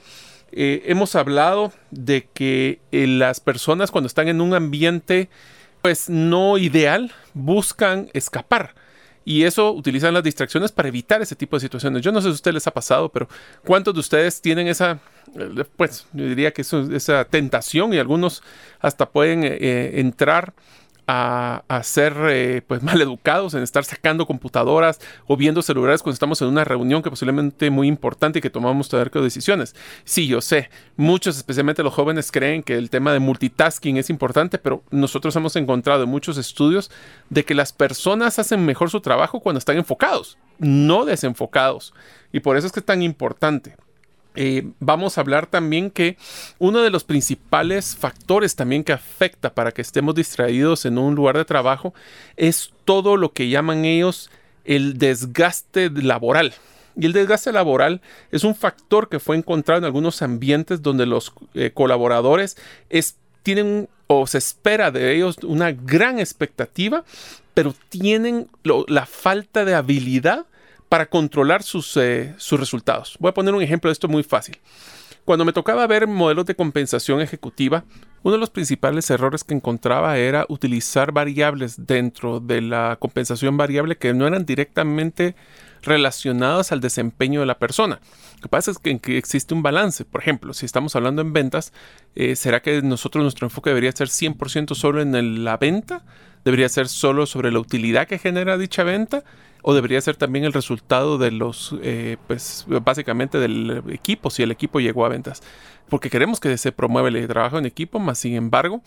[0.51, 5.29] Eh, hemos hablado de que eh, las personas cuando están en un ambiente
[5.85, 8.73] pues no ideal buscan escapar
[9.23, 12.01] y eso utilizan las distracciones para evitar ese tipo de situaciones.
[12.01, 13.29] Yo no sé si a ustedes les ha pasado, pero
[13.63, 14.97] ¿cuántos de ustedes tienen esa,
[15.35, 18.41] eh, pues yo diría que eso, esa tentación y algunos
[18.79, 20.55] hasta pueden entrar
[21.07, 26.41] a, ser eh, pues mal educados en estar sacando computadoras o viendo celulares cuando estamos
[26.41, 29.75] en una reunión que posiblemente muy importante y que tomamos tener que decisiones.
[30.03, 34.57] Sí, yo sé, muchos, especialmente los jóvenes, creen que el tema de multitasking es importante,
[34.57, 36.91] pero nosotros hemos encontrado en muchos estudios
[37.29, 40.37] de que las personas hacen mejor su trabajo cuando están enfocados.
[40.57, 41.93] no desenfocados.
[42.31, 43.75] Y por eso es que es tan importante.
[44.35, 46.17] Eh, vamos a hablar también que
[46.59, 51.37] uno de los principales factores también que afecta para que estemos distraídos en un lugar
[51.37, 51.93] de trabajo
[52.35, 54.29] es todo lo que llaman ellos
[54.65, 56.53] el desgaste laboral.
[56.97, 61.33] Y el desgaste laboral es un factor que fue encontrado en algunos ambientes donde los
[61.53, 62.57] eh, colaboradores
[63.43, 67.03] tienen o se espera de ellos una gran expectativa,
[67.53, 68.47] pero tienen
[68.87, 70.45] la falta de habilidad
[70.89, 73.17] para controlar sus, eh, sus resultados.
[73.19, 74.59] Voy a poner un ejemplo de esto muy fácil.
[75.25, 77.83] Cuando me tocaba ver modelos de compensación ejecutiva,
[78.21, 83.97] uno de los principales errores que encontraba era utilizar variables dentro de la compensación variable
[83.97, 85.35] que no eran directamente
[85.81, 87.99] relacionadas al desempeño de la persona.
[88.35, 90.05] Lo que pasa es que, existe un balance.
[90.05, 91.73] Por ejemplo, si estamos hablando en ventas,
[92.15, 96.05] eh, ¿será que nosotros nuestro enfoque debería ser 100% solo en la venta?
[96.43, 99.23] ¿Debería ser solo sobre la utilidad que genera dicha venta?
[99.67, 104.51] O debería ser también el resultado de los, eh, pues básicamente del equipo, si el
[104.51, 105.41] equipo llegó a ventas.
[105.89, 108.83] Porque queremos que se promueva el trabajo en equipo, más sin embargo,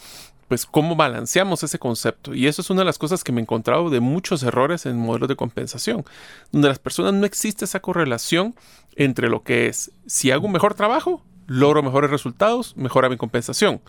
[0.46, 2.32] pues cómo balanceamos ese concepto.
[2.32, 4.96] Y eso es una de las cosas que me he encontrado de muchos errores en
[4.98, 6.04] modelos de compensación,
[6.52, 8.54] donde las personas no existe esa correlación
[8.94, 13.80] entre lo que es, si hago un mejor trabajo, logro mejores resultados, mejora mi compensación.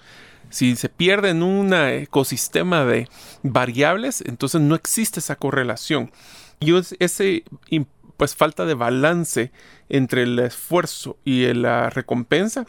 [0.49, 3.07] Si se pierde en un ecosistema de
[3.43, 6.09] variables, entonces no existe esa correlación.
[6.59, 7.43] Y ese
[8.17, 9.51] pues falta de balance
[9.87, 12.65] entre el esfuerzo y la recompensa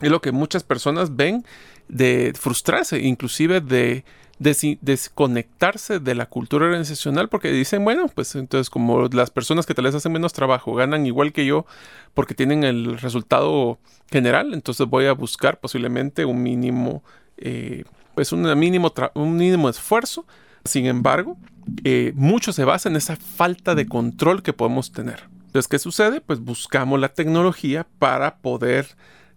[0.00, 1.44] es lo que muchas personas ven
[1.88, 4.04] de frustrarse, inclusive de
[4.38, 9.86] desconectarse de la cultura organizacional porque dicen, bueno, pues entonces como las personas que tal
[9.86, 11.64] vez hacen menos trabajo ganan igual que yo
[12.12, 13.78] porque tienen el resultado
[14.10, 17.02] general, entonces voy a buscar posiblemente un mínimo,
[17.38, 20.26] eh, pues un mínimo, un mínimo esfuerzo.
[20.64, 21.38] Sin embargo,
[21.84, 25.24] eh, mucho se basa en esa falta de control que podemos tener.
[25.46, 26.20] Entonces, ¿qué sucede?
[26.20, 28.88] Pues buscamos la tecnología para poder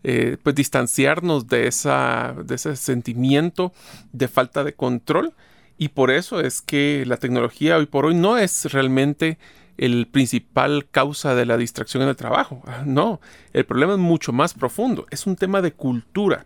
[0.04, 3.74] eh, pues distanciarnos de, esa, de ese sentimiento
[4.14, 5.34] de falta de control.
[5.78, 9.38] Y por eso es que la tecnología hoy por hoy no es realmente
[9.78, 12.62] el principal causa de la distracción en el trabajo.
[12.68, 13.22] Ah, no,
[13.54, 15.06] el problema es mucho más profundo.
[15.10, 16.46] Es un tema de cultura.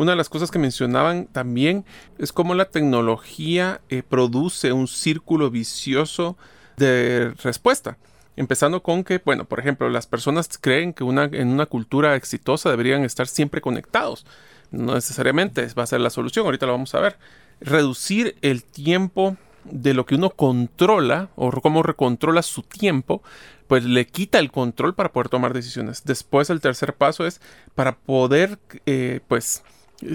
[0.00, 1.84] Una de las cosas que mencionaban también
[2.16, 6.38] es cómo la tecnología eh, produce un círculo vicioso
[6.78, 7.98] de respuesta.
[8.34, 12.70] Empezando con que, bueno, por ejemplo, las personas creen que una, en una cultura exitosa
[12.70, 14.24] deberían estar siempre conectados.
[14.70, 17.18] No necesariamente va a ser la solución, ahorita lo vamos a ver.
[17.60, 23.22] Reducir el tiempo de lo que uno controla o cómo recontrola su tiempo,
[23.66, 26.04] pues le quita el control para poder tomar decisiones.
[26.06, 27.42] Después el tercer paso es
[27.74, 29.62] para poder, eh, pues,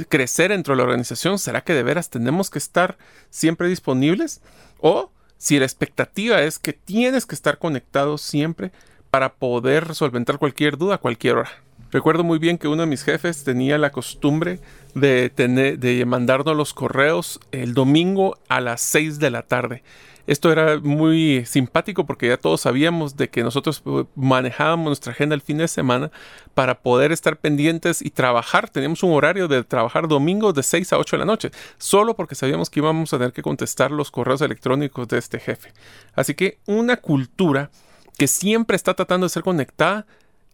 [0.10, 2.98] crecer dentro de la organización, ¿será que de veras tenemos que estar
[3.30, 4.42] siempre disponibles?
[4.80, 8.72] O si la expectativa es que tienes que estar conectado siempre
[9.12, 11.52] para poder solventar cualquier duda a cualquier hora.
[11.92, 14.60] Recuerdo muy bien que uno de mis jefes tenía la costumbre
[14.96, 19.84] de, tener, de mandarnos los correos el domingo a las 6 de la tarde.
[20.28, 25.36] Esto era muy simpático porque ya todos sabíamos de que nosotros eh, manejábamos nuestra agenda
[25.36, 26.12] el fin de semana
[26.54, 28.70] para poder estar pendientes y trabajar.
[28.70, 32.36] Teníamos un horario de trabajar domingo de 6 a 8 de la noche, solo porque
[32.36, 35.74] sabíamos que íbamos a tener que contestar los correos electrónicos de este jefe.
[36.16, 37.70] Así que una cultura
[38.18, 40.06] que siempre está tratando de ser conectada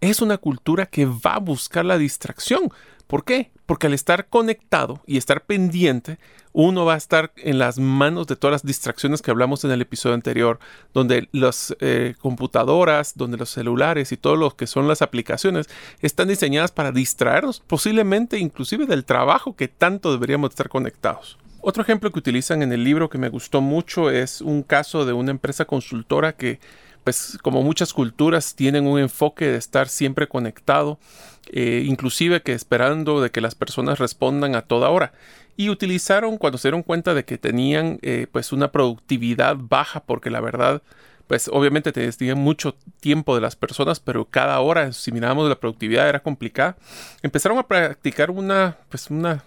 [0.02, 2.70] es una cultura que va a buscar la distracción.
[3.06, 3.52] ¿Por qué?
[3.66, 6.18] Porque al estar conectado y estar pendiente,
[6.54, 9.82] uno va a estar en las manos de todas las distracciones que hablamos en el
[9.82, 10.60] episodio anterior,
[10.93, 15.70] donde las eh, computadoras, donde los celulares y todo lo que son las aplicaciones
[16.02, 21.38] están diseñadas para distraernos, posiblemente inclusive del trabajo que tanto deberíamos estar conectados.
[21.64, 25.14] Otro ejemplo que utilizan en el libro que me gustó mucho es un caso de
[25.14, 26.60] una empresa consultora que
[27.04, 30.99] pues como muchas culturas tienen un enfoque de estar siempre conectado,
[31.52, 35.14] eh, inclusive que esperando de que las personas respondan a toda hora.
[35.58, 40.30] Y utilizaron cuando se dieron cuenta de que tenían eh, pues una productividad baja, porque
[40.30, 40.82] la verdad,
[41.28, 46.08] pues obviamente tenían mucho tiempo de las personas, pero cada hora, si miramos la productividad
[46.08, 46.78] era complicada,
[47.22, 49.43] empezaron a practicar una, pues una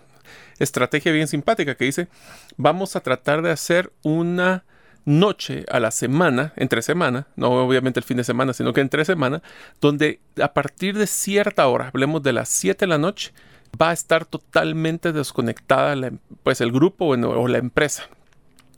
[0.58, 2.08] estrategia bien simpática que dice,
[2.56, 4.64] vamos a tratar de hacer una
[5.04, 9.04] noche a la semana, entre semana, no obviamente el fin de semana, sino que entre
[9.04, 9.42] semana,
[9.80, 13.32] donde a partir de cierta hora, hablemos de las 7 de la noche,
[13.80, 16.10] va a estar totalmente desconectada
[16.42, 18.04] pues el grupo o la empresa.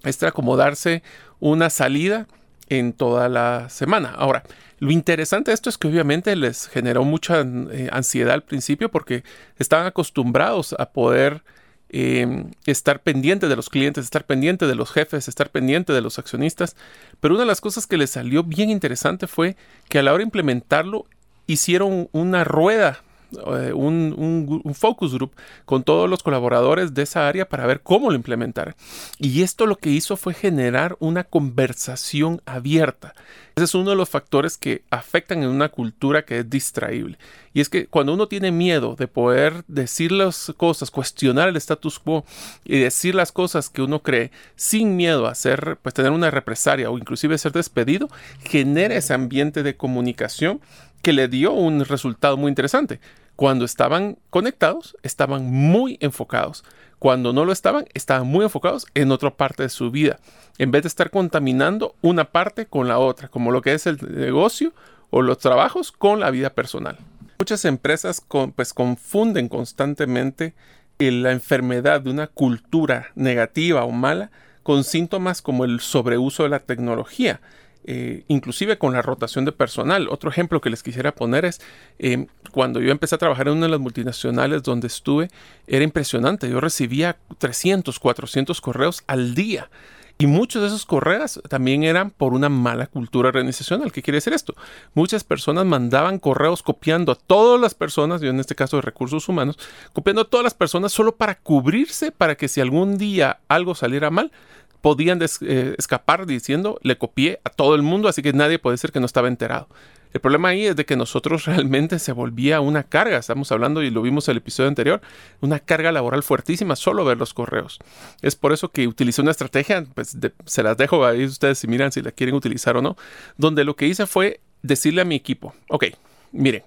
[0.03, 1.03] Es acomodarse
[1.41, 2.27] una salida
[2.69, 4.11] en toda la semana.
[4.17, 4.43] Ahora,
[4.79, 9.25] lo interesante de esto es que obviamente les generó mucha eh, ansiedad al principio porque
[9.59, 11.43] estaban acostumbrados a poder
[11.89, 16.19] em, estar pendiente de los clientes, estar pendiente de los jefes, estar pendiente de los
[16.19, 16.77] accionistas.
[17.21, 19.57] Pero una de las cosas que les salió bien interesante fue
[19.89, 21.07] que a la hora de implementarlo
[21.47, 23.03] hicieron una rueda
[23.37, 25.33] eh, un, focus group
[25.65, 28.77] con todos los colaboradores de esa área para ver cómo lo implementar.
[29.19, 33.15] Y esto lo que hizo fue generar una conversación abierta.
[33.57, 37.17] Ese es uno de los factores que afectan en una cultura que es distraíble.
[37.55, 41.99] Y es que cuando uno tiene miedo de poder decir las cosas, cuestionar el status
[41.99, 42.27] quo
[42.67, 46.91] y decir las cosas que uno cree sin miedo a hacer, pues tener una represalia
[46.91, 48.11] o inclusive ser despedido,
[48.45, 50.61] genera ese ambiente de comunicación
[51.01, 53.01] que le dio un resultado muy interesante.
[53.37, 56.65] Cuando estaban conectados, estaban muy enfocados.
[56.99, 60.19] Cuando no lo estaban, estaban muy enfocados en otra parte de su vida,
[60.57, 63.99] en vez de estar contaminando una parte con la otra, como lo que es el
[64.01, 64.73] negocio
[65.11, 66.97] o los trabajos con la vida personal.
[67.39, 68.25] Muchas empresas
[68.57, 70.55] pues confunden constantemente
[70.99, 74.31] la enfermedad de una cultura negativa o mala
[74.63, 77.41] con síntomas como el sobreuso de la tecnología
[77.89, 80.09] eh, inclusive con la rotación de personal.
[80.11, 81.61] Otro ejemplo que les quisiera poner es
[81.99, 85.31] em, cuando yo empecé a trabajar en una de las multinacionales donde estuve,
[85.69, 86.51] era impresionante.
[86.51, 89.71] Yo recibía 300, 400 correos al día.
[90.19, 93.93] Y muchos de esos correos también eran por una mala cultura organizacional.
[93.93, 94.55] ¿Qué quiere decir esto?
[94.95, 99.29] Muchas personas mandaban correos copiando a todas las personas, yo en este caso de recursos
[99.29, 99.59] humanos,
[99.93, 104.11] copiando a todas las personas solo para cubrirse, para que si algún día algo saliera
[104.11, 104.33] mal,
[104.81, 108.93] podían eh, escapar diciendo le copié a todo el mundo, así que nadie puede decir
[108.93, 109.69] que no estaba enterado.
[110.17, 113.91] El problema ahí es de que nosotros realmente se volvía una carga, estamos hablando y
[113.91, 115.03] lo vimos en el episodio anterior,
[115.43, 117.79] una carga laboral fuertísima solo ver los correos.
[118.23, 121.93] Es por eso que utilicé una estrategia, pues se las dejo ahí ustedes si miran
[121.93, 122.97] si la quieren utilizar o no,
[123.37, 125.85] donde lo que hice fue decirle a mi equipo, ok,
[126.33, 126.63] miren,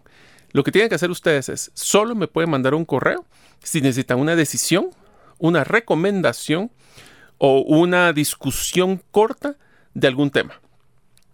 [0.52, 3.26] lo que tienen que hacer ustedes es, solo me pueden mandar un correo
[3.64, 4.92] si necesitan una decisión,
[5.40, 6.70] una recomendación
[7.40, 9.56] o una discusión corta
[9.96, 10.62] de algún tema.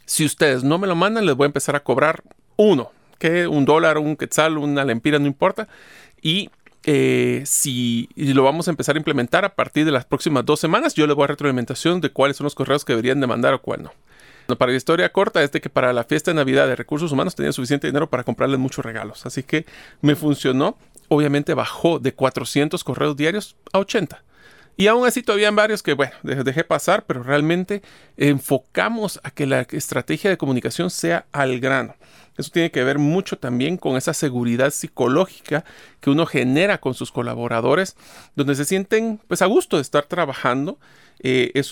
[0.06, 2.24] Si ustedes no me lo mandan, les voy a empezar a cobrar
[2.58, 5.68] uno, que un dólar, un quetzal, una lempira, no importa.
[6.22, 6.49] Y
[6.84, 10.93] eh, si lo vamos a empezar a implementar a partir de las próximas dos semanas,
[10.93, 13.62] yo les voy a retroalimentación de cuáles son los correos que deberían de mandar o
[13.62, 13.91] cuál no.
[14.56, 17.34] Para la historia corta es de que para la fiesta de Navidad de recursos humanos
[17.34, 19.26] tenía suficiente dinero para comprarles muchos regalos.
[19.26, 19.66] Así que
[20.01, 20.78] me funcionó.
[21.08, 24.24] Obviamente bajó de 400 correos diarios a 80.
[24.78, 27.82] Y aún así todavía hay varios que, bueno, dejé pasar, pero realmente
[28.17, 31.95] enfocamos a que la estrategia de comunicación sea al grano.
[32.38, 35.63] Eso tiene que ver mucho también con esa seguridad psicológica
[36.01, 37.95] que uno genera con sus colaboradores,
[38.36, 40.77] donde se sienten pues a gusto de estar trabajando
[41.19, 41.71] eh, es,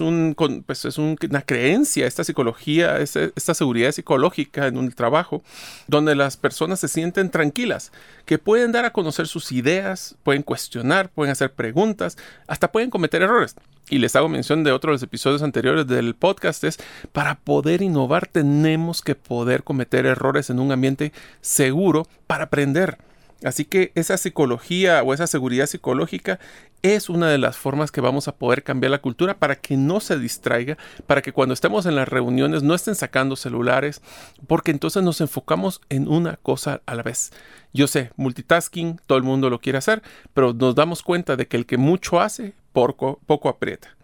[0.65, 5.43] pues, es una creencia, esta psicología, esta seguridad psicológica en un trabajo,
[5.87, 7.91] donde las personas se sienten tranquilas,
[8.25, 13.21] que pueden dar a conocer sus ideas, pueden cuestionar, pueden hacer preguntas, hasta pueden cometer
[13.21, 13.55] errores.
[13.89, 16.79] Y les hago mención de otros de los episodios anteriores del podcast, es
[17.11, 21.11] para poder innovar tenemos que poder cometer errores en un ambiente
[21.41, 22.97] seguro para aprender.
[23.43, 26.39] Así que esa psicología o esa seguridad psicológica
[26.81, 30.01] es una de las formas que vamos a poder cambiar la cultura para que no
[30.01, 30.77] se distraiga,
[31.07, 34.01] para que cuando estemos en las reuniones no estén sacando celulares,
[34.47, 37.31] porque entonces nos enfocamos en una cosa a la vez.
[37.73, 41.57] Yo sé, multitasking, todo el mundo lo quiere hacer, pero nos damos cuenta de que
[41.57, 43.95] el que mucho hace, poco, poco aprieta.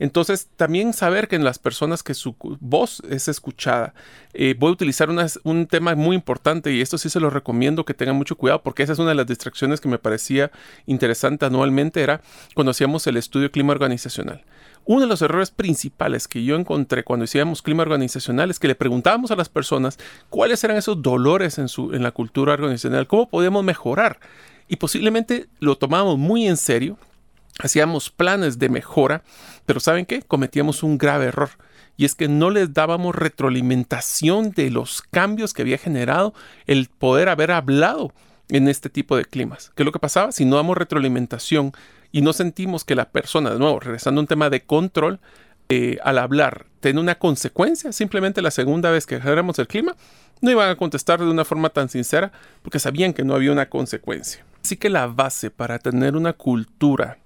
[0.00, 3.92] Entonces, también saber que en las personas que su voz es escuchada.
[4.32, 5.10] Eh, voy a utilizar
[5.44, 8.82] un tema muy importante y esto sí se lo recomiendo que tengan mucho cuidado porque
[8.82, 10.50] esa es una de las distracciones que me parecía
[10.86, 12.22] interesante anualmente, era
[12.54, 14.42] cuando hacíamos el estudio clima organizacional.
[14.86, 18.74] Uno de los errores principales que yo encontré cuando hacíamos clima organizacional es que le
[18.74, 19.98] preguntábamos a las personas
[20.30, 24.18] cuáles eran esos dolores en, su, en la cultura organizacional, cómo podíamos mejorar.
[24.66, 26.96] Y posiblemente lo tomábamos muy en serio
[27.62, 29.22] hacíamos planes de mejora,
[29.66, 30.22] pero ¿saben qué?
[30.22, 31.50] Cometíamos un grave error.
[31.96, 36.32] Y es que no les dábamos retroalimentación de los cambios que había generado
[36.66, 38.12] el poder haber hablado
[38.48, 39.70] en este tipo de climas.
[39.74, 40.32] ¿Qué es lo que pasaba?
[40.32, 41.72] Si no damos retroalimentación
[42.10, 45.20] y no sentimos que la persona, de nuevo, regresando a un tema de control,
[45.68, 49.94] eh, al hablar tiene una consecuencia, simplemente la segunda vez que dejáramos el clima,
[50.40, 52.32] no iban a contestar de una forma tan sincera
[52.62, 54.44] porque sabían que no había una consecuencia.
[54.64, 57.18] Así que la base para tener una cultura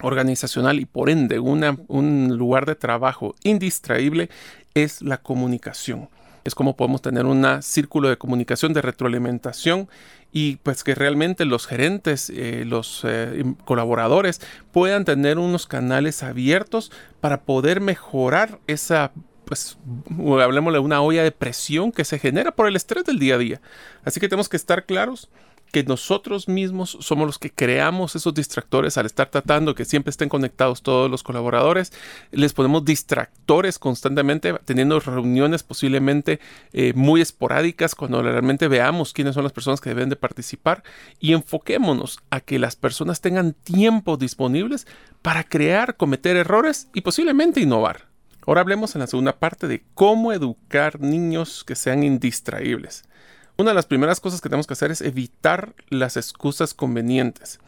[0.00, 4.30] organizacional y por ende un lugar de trabajo indistraíble
[4.74, 6.08] es la comunicación.
[6.44, 9.88] Es como podemos tener un círculo de comunicación, de retroalimentación
[10.32, 14.40] y pues que realmente los gerentes, eh, los eh, colaboradores
[14.72, 16.90] puedan tener unos canales abiertos
[17.20, 19.12] para poder mejorar esa
[19.44, 19.76] pues
[20.40, 23.38] hablemos de una olla de presión que se genera por el estrés del día a
[23.38, 23.60] día.
[24.02, 25.28] Así que tenemos que estar claros
[25.72, 30.28] que nosotros mismos somos los que creamos esos distractores al estar tratando que siempre estén
[30.28, 31.92] conectados todos los colaboradores.
[32.30, 36.40] Les ponemos distractores constantemente, teniendo reuniones posiblemente
[36.74, 40.84] eh, muy esporádicas cuando realmente veamos quiénes son las personas que deben de participar
[41.18, 44.86] y enfoquémonos a que las personas tengan tiempo disponibles
[45.22, 48.12] para crear, cometer errores y posiblemente innovar.
[48.46, 53.04] Ahora hablemos en la segunda parte de cómo educar niños que sean indistraíbles.
[53.58, 57.60] Una de las primeras cosas que tenemos que hacer es evitar las excusas convenientes.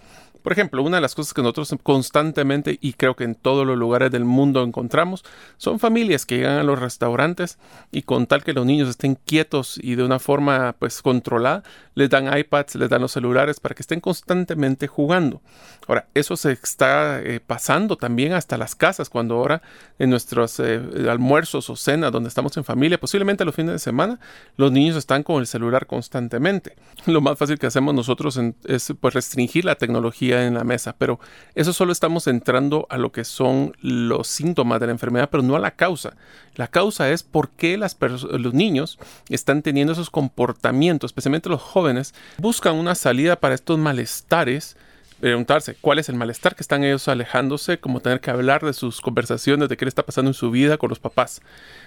[0.45, 3.79] Por ejemplo, una de las cosas que nosotros constantemente y creo que en todos los
[3.79, 5.25] lugares del mundo encontramos
[5.57, 7.57] son familias que llegan a los restaurantes
[7.91, 11.63] y con tal que los niños estén quietos y de una forma pues controlada,
[11.95, 15.41] les dan iPads, les dan los celulares para que estén constantemente jugando.
[15.87, 19.63] Ahora, eso se está eh, pasando también hasta las casas, cuando ahora
[19.99, 24.21] en nuestros eh, almuerzos o cenas donde estamos en familia, posiblemente los fines de semana,
[24.59, 26.77] los niños están con el celular constantemente.
[27.07, 31.21] Lo más fácil que hacemos nosotros es pues restringir la tecnología en la mesa, pero
[31.55, 35.57] eso solo estamos entrando a lo que son los síntomas de la enfermedad, pero no
[35.57, 36.17] a la causa.
[36.55, 42.75] La causa es por qué los niños están teniendo esos comportamientos, especialmente los jóvenes, buscan
[42.75, 44.77] una salida para estos malestares
[45.21, 49.01] preguntarse cuál es el malestar que están ellos alejándose, como tener que hablar de sus
[49.01, 51.41] conversaciones, de qué le está pasando en su vida con los papás.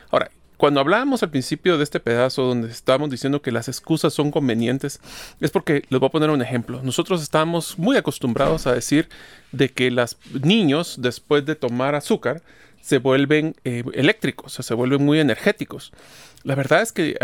[0.09, 4.31] Ahora, cuando hablábamos al principio de este pedazo donde estábamos diciendo que las excusas son
[4.31, 4.99] convenientes,
[5.39, 6.81] es porque les voy a poner un ejemplo.
[6.83, 9.07] Nosotros estamos muy acostumbrados a decir
[9.51, 12.41] de que los niños después de tomar azúcar
[12.81, 15.91] se vuelven eh, eléctricos, se vuelven muy energéticos.
[16.43, 17.17] La verdad es que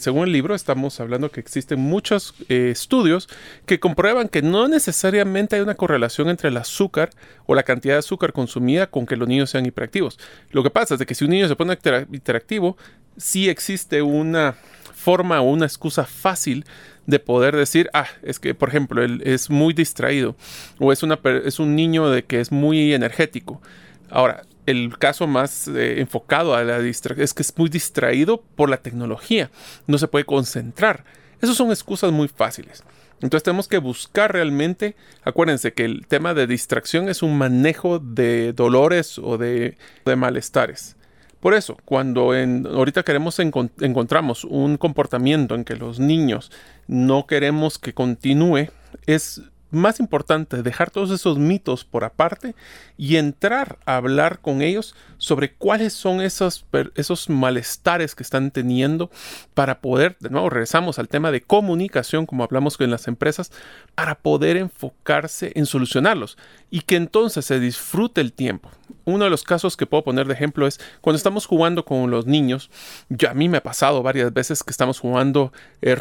[0.00, 3.28] según el libro estamos hablando que existen muchos eh, estudios
[3.64, 7.10] que comprueban que no necesariamente hay una correlación entre el azúcar
[7.46, 10.18] o la cantidad de azúcar consumida con que los niños sean hiperactivos.
[10.50, 11.78] Lo que pasa es que si un niño se pone
[12.12, 12.76] interactivo,
[13.16, 14.56] sí existe una
[14.94, 16.66] forma o una excusa fácil
[17.06, 20.36] de poder decir, ah, es que, por ejemplo, él es muy distraído
[20.78, 23.62] o es, una, es un niño de que es muy energético.
[24.10, 28.68] Ahora, el caso más eh, enfocado a la distracción es que es muy distraído por
[28.68, 29.50] la tecnología,
[29.86, 31.04] no se puede concentrar.
[31.40, 32.84] Esas son excusas muy fáciles.
[33.20, 34.94] Entonces tenemos que buscar realmente,
[35.24, 39.76] acuérdense que el tema de distracción es un manejo de dolores o de,
[40.16, 40.96] malestares.
[41.40, 46.50] Por eso, cuando en, ahorita queremos encontramos un comportamiento en que los niños
[46.88, 48.68] no queremos que continúe,
[49.06, 52.54] es más importante dejar todos esos mitos por aparte
[52.96, 56.64] y entrar a hablar con ellos sobre cuáles son esos,
[56.94, 59.10] esos malestares que están teniendo
[59.54, 63.52] para poder, de nuevo regresamos al tema de comunicación como hablamos con las empresas,
[63.94, 66.38] para poder enfocarse en solucionarlos
[66.70, 68.70] y que entonces se disfrute el tiempo.
[69.04, 72.26] Uno de los casos que puedo poner de ejemplo es cuando estamos jugando con los
[72.26, 72.70] niños,
[73.08, 75.96] yo a mí me ha pasado varias veces que estamos jugando eh,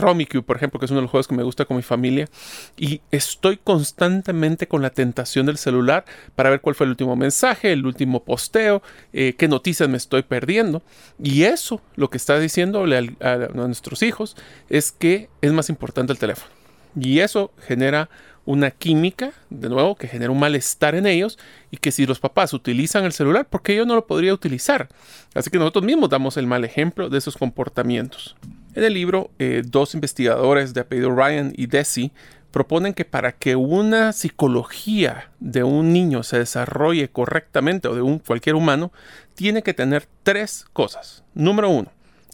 [0.45, 2.28] por ejemplo, que es uno de los juegos que me gusta con mi familia,
[2.76, 6.05] y estoy constantemente con la tentación del celular
[6.36, 8.82] para ver cuál fue el último mensaje, el último posteo,
[9.14, 10.82] eh, qué noticias me estoy perdiendo.
[11.22, 14.36] Y eso lo que está diciéndole a, a nuestros hijos
[14.70, 16.51] es que es más importante el teléfono.
[16.99, 18.10] Y eso genera
[18.47, 21.38] una química, de nuevo, que genera un malestar en ellos
[21.70, 24.88] y que si los papás utilizan el celular, ¿por qué yo no lo podría utilizar?
[25.36, 28.38] Así que nosotros mismos damos el mal ejemplo de esos comportamientos.
[28.74, 32.14] En el libro, eh, dos investigadores de apellido Ryan y Desi
[32.52, 38.20] proponen que para que una psicología de un niño se desarrolle correctamente o de un,
[38.20, 38.91] cualquier humano,
[39.36, 41.24] tiene que tener tres cosas.
[41.34, 41.91] Número uno,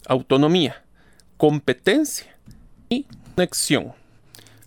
[0.08, 0.84] autonomía,
[1.38, 2.36] competencia
[2.90, 3.06] y
[3.36, 3.94] conexión.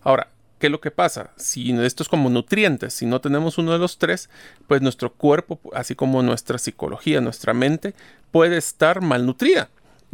[0.03, 0.29] Ahora,
[0.59, 1.33] ¿Qué es lo que pasa?
[1.37, 4.31] Si esto es como nutrientes, si no tenemos uno de los tres,
[4.67, 7.95] pues nuestro cuerpo, así como nuestra psicología, nuestra mente,
[8.31, 9.69] puede estar malnutrida.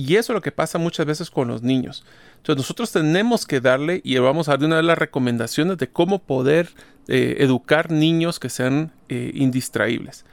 [0.05, 2.05] Y eso es lo que pasa muchas veces con los niños.
[2.38, 6.18] Entonces nosotros tenemos que darle, y vamos a dar una de las recomendaciones de cómo
[6.18, 6.70] poder
[7.07, 10.24] eh, educar niños que sean eh, indistraíbles.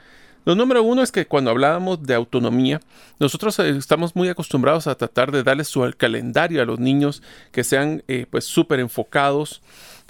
[0.43, 2.81] Lo número uno es que cuando hablábamos de autonomía,
[3.19, 7.63] nosotros eh, estamos muy acostumbrados a tratar de darles su calendario a los niños que
[7.63, 9.61] sean pues súper enfocados,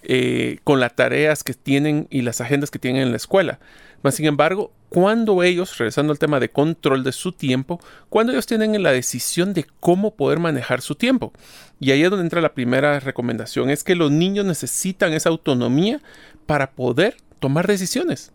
[0.03, 3.59] eh, con las tareas que tienen y las agendas que tienen en la escuela.
[4.01, 7.79] Mas, sin embargo, cuando ellos, regresando al tema de control de su tiempo,
[8.09, 11.33] cuando ellos tienen la decisión de cómo poder manejar su tiempo.
[11.79, 16.01] Y ahí es donde entra la primera recomendación, es que los niños necesitan esa autonomía
[16.45, 18.31] para poder tomar decisiones.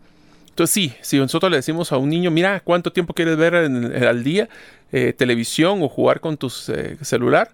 [0.49, 4.23] Entonces sí, si nosotros le decimos a un niño, mira, ¿cuánto tiempo quieres ver al
[4.23, 4.47] día
[4.93, 7.51] eh, televisión o jugar con tu eh, celular?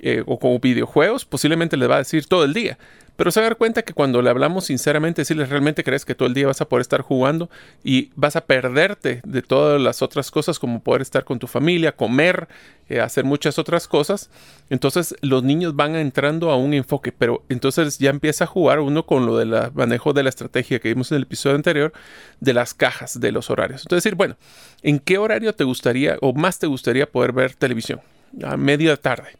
[0.00, 2.78] Eh, o con videojuegos, posiblemente les va a decir todo el día.
[3.18, 6.28] Pero se va cuenta que cuando le hablamos sinceramente, si les realmente crees que todo
[6.28, 7.50] el día vas a poder estar jugando
[7.82, 11.90] y vas a perderte de todas las otras cosas como poder estar con tu familia,
[11.90, 12.46] comer,
[12.88, 14.30] eh, hacer muchas otras cosas,
[14.70, 19.04] entonces los niños van entrando a un enfoque, pero entonces ya empieza a jugar uno
[19.04, 21.92] con lo del manejo de la estrategia que vimos en el episodio anterior
[22.38, 23.80] de las cajas de los horarios.
[23.80, 24.36] Entonces decir, bueno,
[24.84, 28.00] ¿en qué horario te gustaría o más te gustaría poder ver televisión?
[28.44, 29.30] A media tarde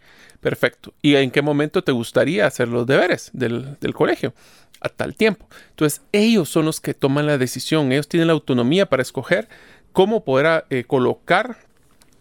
[0.40, 0.94] Perfecto.
[1.02, 4.34] ¿Y en qué momento te gustaría hacer los deberes del, colegio?
[4.80, 5.48] A tal tiempo.
[5.70, 7.90] Entonces, ellos son los que toman la decisión.
[7.90, 9.48] Ellos tienen la autonomía para escoger
[9.92, 11.56] cómo poder eh, colocar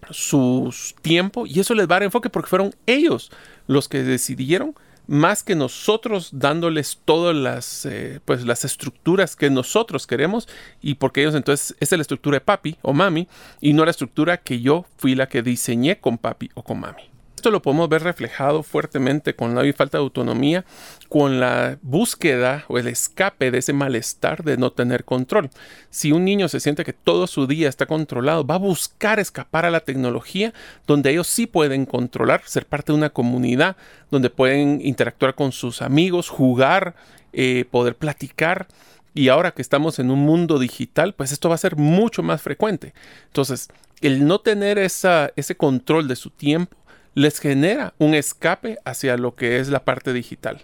[0.10, 3.30] su tiempo y eso les va a dar enfoque porque fueron ellos
[3.68, 4.74] los que decidieron
[5.08, 10.48] más que nosotros dándoles todas las, eh, pues, las estructuras que nosotros queremos
[10.82, 13.28] y porque ellos entonces es la estructura de papi o mami
[13.62, 17.17] y no la estructura que yo fui la que diseñé con papi o con mami.
[17.38, 20.66] Esto lo podemos ver reflejado fuertemente con la falta de autonomía,
[21.08, 25.52] con la búsqueda o el escape de ese malestar de no tener control.
[25.92, 29.66] Si un niño se siente que todo su día está controlado, va a buscar escapar
[29.66, 30.52] a la tecnología
[30.88, 33.78] donde ellos sí pueden controlar, ser parte de una comunidad,
[34.10, 36.96] donde pueden interactuar con sus amigos, jugar,
[37.34, 38.66] eh, poder platicar.
[39.14, 42.42] Y ahora que estamos en un mundo digital, pues esto va a ser mucho más
[42.42, 42.96] frecuente.
[43.28, 43.70] Entonces,
[44.02, 46.76] el no tener ese control de su tiempo,
[47.18, 50.62] les genera un escape hacia lo que es la parte digital.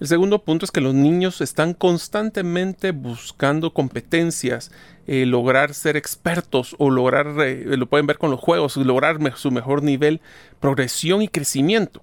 [0.00, 4.70] El segundo punto es que los niños están constantemente buscando competencias,
[5.06, 9.50] eh, lograr ser expertos o lograr, eh, lo pueden ver con los juegos, lograr su
[9.50, 10.22] mejor nivel,
[10.60, 12.00] progresión y crecimiento.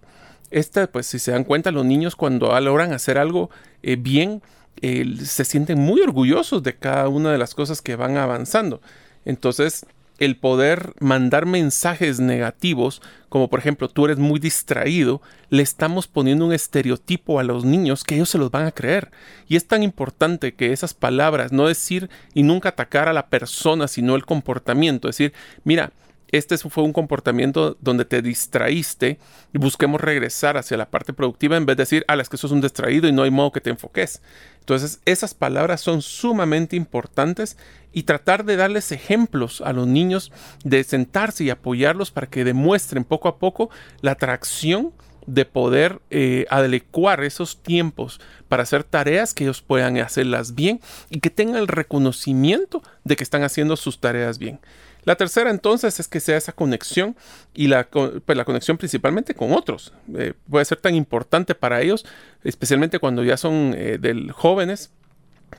[0.52, 3.50] Esta, pues si se dan cuenta, los niños cuando logran hacer algo
[3.82, 4.44] eh, bien,
[4.84, 8.82] se sienten muy orgullosos de cada una de las cosas que van avanzando.
[9.26, 9.84] Entonces,
[10.20, 16.46] el poder mandar mensajes negativos, como por ejemplo tú eres muy distraído, le estamos poniendo
[16.46, 19.12] un estereotipo a los niños que ellos se los van a creer.
[19.48, 23.88] Y es tan importante que esas palabras, no decir y nunca atacar a la persona,
[23.88, 25.92] sino el comportamiento, decir, mira,
[26.32, 29.20] este fue un comportamiento donde te distraíste
[29.54, 32.48] y busquemos regresar hacia la parte productiva en vez de decir, ah, es que eso
[32.48, 34.22] es un distraído y no hay modo que te enfoques.
[34.60, 37.58] Entonces, esas palabras son sumamente importantes
[37.92, 40.32] y tratar de darles ejemplos a los niños
[40.64, 43.70] de sentarse y apoyarlos para que demuestren poco a poco
[44.02, 44.94] la atracción
[45.26, 51.20] de poder eh, adecuar esos tiempos para hacer tareas que ellos puedan hacerlas bien y
[51.20, 54.60] que tengan el reconocimiento de que están haciendo sus tareas bien.
[55.04, 57.16] La tercera entonces es que sea esa conexión
[57.54, 59.94] y la, pues, la conexión principalmente con otros.
[60.16, 62.06] Eh, puede ser tan importante para ellos,
[62.44, 64.92] especialmente cuando ya son eh, del jóvenes,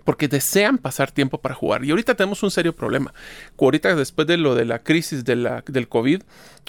[0.04, 1.84] porque desean pasar tiempo para jugar.
[1.84, 3.12] Y ahorita tenemos un serio problema.
[3.58, 6.22] Ahorita después de lo de la crisis de la, del COVID,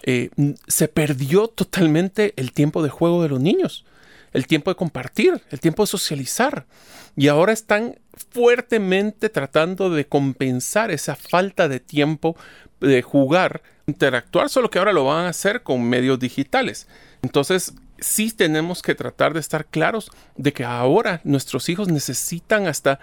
[0.03, 0.30] eh,
[0.67, 3.86] se perdió totalmente el tiempo de juego de los niños,
[4.34, 6.66] el tiempo de compartir, el tiempo de socializar.
[7.16, 8.00] Y ahora están
[8.32, 12.36] fuertemente tratando de compensar esa falta de tiempo
[12.80, 16.88] de jugar, interactuar, solo que ahora lo van a hacer con medios digitales.
[17.22, 23.00] Entonces, sí tenemos que tratar de estar claros de que ahora nuestros hijos necesitan hasta...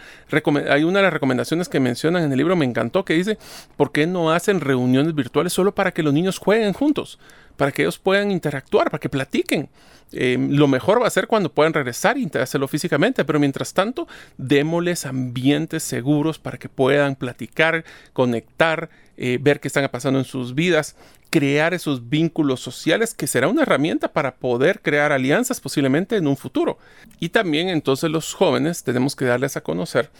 [0.70, 3.38] Hay una de las recomendaciones que mencionan en el libro, me encantó, que dice,
[3.76, 7.18] ¿por qué no hacen reuniones virtuales solo para que los niños jueguen juntos?
[7.58, 9.68] Para que ellos puedan interactuar, para que platiquen.
[10.12, 14.08] Em, lo mejor va a ser cuando puedan regresar y hacerlo físicamente, pero mientras tanto,
[14.38, 17.84] démosles ambientes seguros para que puedan platicar,
[18.14, 18.88] conectar,
[19.20, 20.96] eh, ver qué están pasando en sus vidas
[21.30, 26.36] crear esos vínculos sociales que será una herramienta para poder crear alianzas posiblemente en un
[26.36, 26.78] futuro.
[27.20, 30.10] Y también entonces los jóvenes tenemos que darles a conocer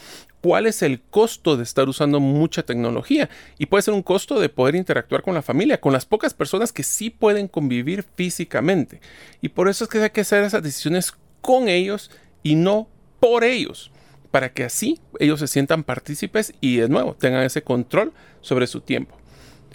[0.40, 4.48] cuál es el costo de estar usando mucha tecnología y puede ser un costo de
[4.48, 9.00] poder interactuar con la familia, con las pocas personas que sí pueden convivir físicamente.
[9.40, 12.10] Y por eso es que hay que hacer esas decisiones con ellos
[12.42, 12.88] y no
[13.20, 13.90] por ellos
[14.30, 18.80] para que así ellos se sientan partícipes y de nuevo tengan ese control sobre su
[18.80, 19.18] tiempo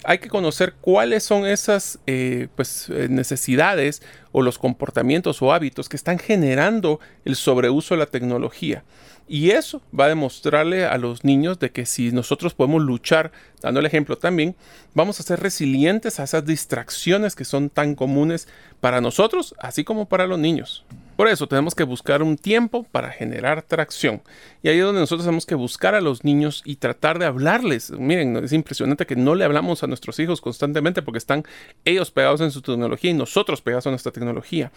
[0.04, 4.02] hay que conocer cuáles son esas eh, pues, eh, necesidades
[4.32, 8.84] o los comportamientos o hábitos que están generando el sobreuso de la tecnología.
[9.26, 13.32] Y eso va a demostrarle a los niños de que si nosotros podemos luchar,
[13.62, 14.54] dando el ejemplo también,
[14.92, 18.48] vamos a ser resilientes a esas distracciones que son tan comunes
[18.80, 20.84] para nosotros, así como para los niños.
[21.16, 24.22] Por eso tenemos que buscar un tiempo para generar tracción.
[24.62, 27.90] Y ahí es donde nosotros tenemos que buscar a los niños y tratar de hablarles.
[27.90, 31.44] Miren, es impresionante que no le hablamos a nuestros hijos constantemente porque están
[31.84, 34.72] ellos pegados en su tecnología y nosotros pegados en nuestra tecnología.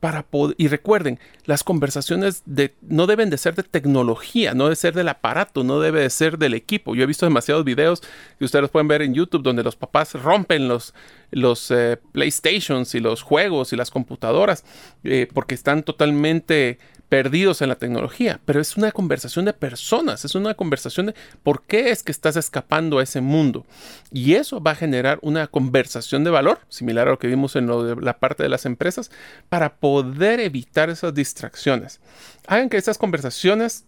[0.00, 0.24] Para
[0.56, 5.08] y recuerden, las conversaciones de, no deben de ser de tecnología, no debe ser del
[5.08, 6.94] aparato, no debe de ser del equipo.
[6.94, 8.02] Yo he visto demasiados videos
[8.38, 10.94] que ustedes pueden ver en YouTube donde los papás rompen los,
[11.32, 14.64] los eh, PlayStations y los juegos y las computadoras,
[15.02, 16.78] eh, porque están totalmente
[17.08, 21.62] perdidos en la tecnología, pero es una conversación de personas, es una conversación de por
[21.64, 23.66] qué es que estás escapando a ese mundo.
[24.10, 27.68] Y eso va a generar una conversación de valor, similar a lo que vimos en
[28.02, 29.10] la parte de las empresas,
[29.50, 32.00] para poder evitar esas distracciones.
[32.46, 33.84] Hagan que estas conversaciones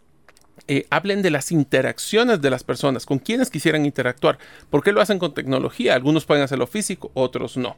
[0.67, 4.39] eh, hablen de las interacciones de las personas, con quienes quisieran interactuar.
[4.71, 5.95] ¿Por qué lo hacen con tecnología?
[5.95, 7.77] Algunos pueden hacerlo físico, otros no.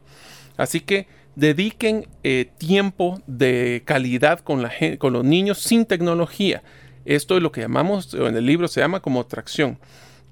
[0.57, 6.63] Así que dediquen eh, tiempo de calidad con, la, con los niños sin tecnología.
[7.05, 9.79] Esto es lo que llamamos, en el libro se llama como atracción.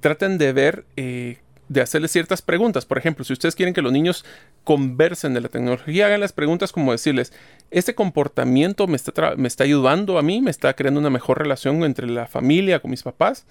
[0.00, 1.38] Traten de ver, eh,
[1.68, 2.84] de hacerles ciertas preguntas.
[2.84, 4.24] Por ejemplo, si ustedes quieren que los niños
[4.64, 7.32] conversen de la tecnología, hagan las preguntas como decirles,
[7.70, 10.40] ¿este comportamiento me está, me está ayudando a mí?
[10.40, 13.46] ¿Me está creando una mejor relación entre la familia, con mis papás?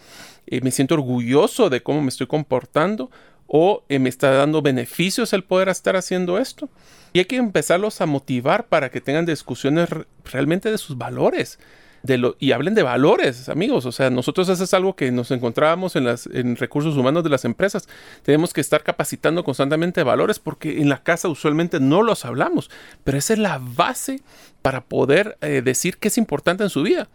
[0.47, 3.09] Eh, ¿Me siento orgulloso de cómo me estoy comportando?
[3.47, 6.69] ¿O me está dando beneficios el poder estar haciendo esto?
[7.11, 9.89] Y hay que empezarlos a motivar para que tengan discusiones
[10.23, 11.59] realmente de sus valores.
[12.03, 13.85] De lo, y hablen de valores, amigos.
[13.85, 17.29] O sea, nosotros eso es algo que nos encontrábamos en, las, en recursos humanos de
[17.29, 17.87] las empresas.
[18.23, 22.69] Tenemos que estar capacitando constantemente valores porque en la casa usualmente no los hablamos.
[23.05, 24.21] Pero esa es la base
[24.61, 27.07] para poder eh, decir qué es importante en su vida.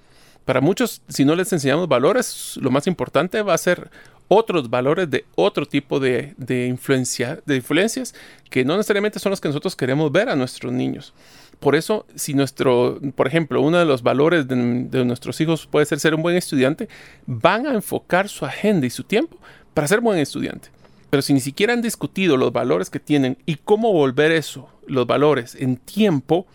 [0.46, 3.90] Para muchos, si no les enseñamos valores, lo más importante va a ser
[4.28, 6.34] otros valores de otro tipo de,
[6.68, 8.14] influencia, de influencias
[8.50, 11.12] que no necesariamente son los que nosotros queremos ver a nuestros niños.
[11.60, 14.56] Por eso, si nuestro, por ejemplo, uno de los valores de,
[15.04, 16.88] nuestros hijos puede ser ser un buen estudiante,
[17.26, 19.38] van a enfocar su agenda y su tiempo
[19.74, 20.68] para ser buen estudiante.
[21.10, 25.06] Pero si ni siquiera han discutido los valores que tienen y cómo volver eso, los
[25.06, 26.46] valores, en tiempo,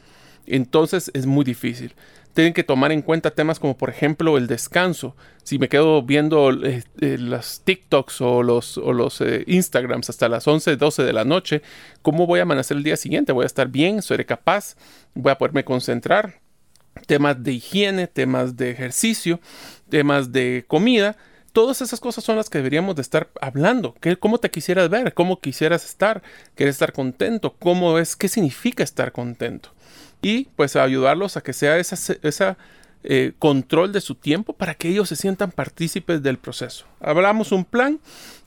[0.45, 1.93] entonces es muy difícil
[2.33, 5.15] tienen que tomar en cuenta temas como por ejemplo el descanso.
[5.43, 10.29] Si me quedo viendo eh, eh, las TikToks o los, o los eh, Instagrams hasta
[10.29, 11.61] las 11, 12 de la noche,
[12.01, 13.31] ¿cómo voy a amanecer el día siguiente?
[13.31, 14.01] ¿Voy a estar bien?
[14.01, 14.75] ¿Seré capaz?
[15.13, 16.41] ¿Voy a poderme concentrar?
[17.05, 19.39] Temas de higiene, temas de ejercicio,
[19.89, 21.17] temas de comida.
[21.51, 23.93] Todas esas cosas son las que deberíamos de estar hablando.
[24.01, 25.13] ¿Qué, ¿Cómo te quisieras ver?
[25.13, 26.23] ¿Cómo quisieras estar?
[26.55, 27.55] ¿Quieres estar contento?
[27.59, 28.15] ¿Cómo es?
[28.15, 29.69] ¿Qué significa estar contento?
[30.23, 32.57] Y pues ayudarlos a que sea ese esa,
[33.03, 36.85] eh, control de su tiempo para que ellos se sientan partícipes del proceso.
[37.01, 37.99] Hablamos un plan,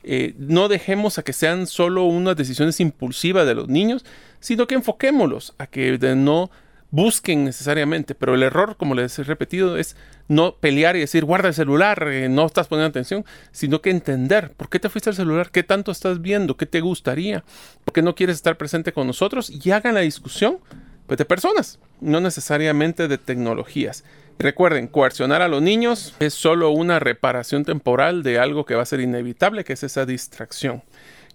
[0.03, 4.05] eh, no dejemos a que sean solo unas decisiones impulsivas de los niños,
[4.41, 6.51] sino que enfoquémoslos a que no
[6.91, 9.95] busquen necesariamente, pero el error, como les he repetido, es
[10.29, 14.53] no pelear y decir guarda el celular, eh, no estás poniendo atención, sino que entender
[14.57, 17.45] por qué te fuiste al celular, qué tanto estás viendo, qué te gustaría,
[17.85, 20.59] por qué no quieres estar presente con nosotros y hagan la discusión
[21.07, 24.05] pues, de personas, no necesariamente de tecnologías.
[24.39, 28.87] Recuerden, coercionar a los niños es solo una reparación temporal de algo que va a
[28.87, 30.83] ser inevitable, que es esa distracción.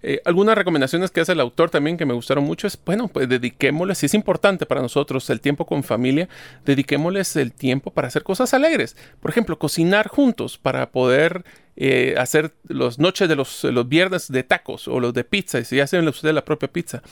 [0.02, 3.28] Eh, algunas recomendaciones que hace el autor también que me gustaron mucho es, bueno, pues
[3.28, 6.28] dediquémosles, si es importante para nosotros el tiempo con familia,
[6.64, 8.96] dediquémosles el tiempo para hacer cosas alegres.
[9.20, 11.44] Por ejemplo, cocinar juntos para poder
[11.76, 15.80] eh, hacer las noches de los, viernes de tacos o los de pizza, y si
[15.80, 17.02] hacen ustedes la propia pizza,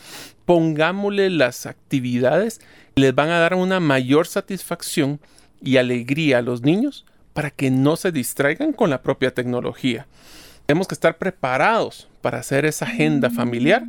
[0.45, 2.61] pongámosle las actividades
[2.97, 5.21] les van a dar una mayor satisfacción
[5.63, 10.07] y alegría a los niños para que no se distraigan con la propia tecnología.
[10.71, 13.83] Tenemos que estar preparados para hacer esa agenda familiar,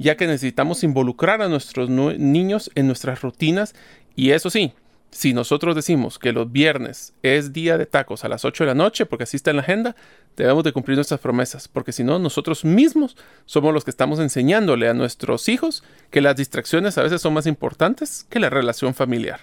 [0.00, 3.72] ya que necesitamos involucrar a nuestros niños en nuestras rutinas
[4.16, 4.72] y eso sí,
[5.12, 8.74] si nosotros decimos que los viernes es día de tacos a las 8 de la
[8.74, 9.94] noche, porque así está en la agenda,
[10.36, 14.88] debemos de cumplir nuestras promesas, porque si no, nosotros mismos somos los que estamos enseñándole
[14.88, 19.38] a nuestros hijos que las distracciones a veces son más importantes que la relación familiar.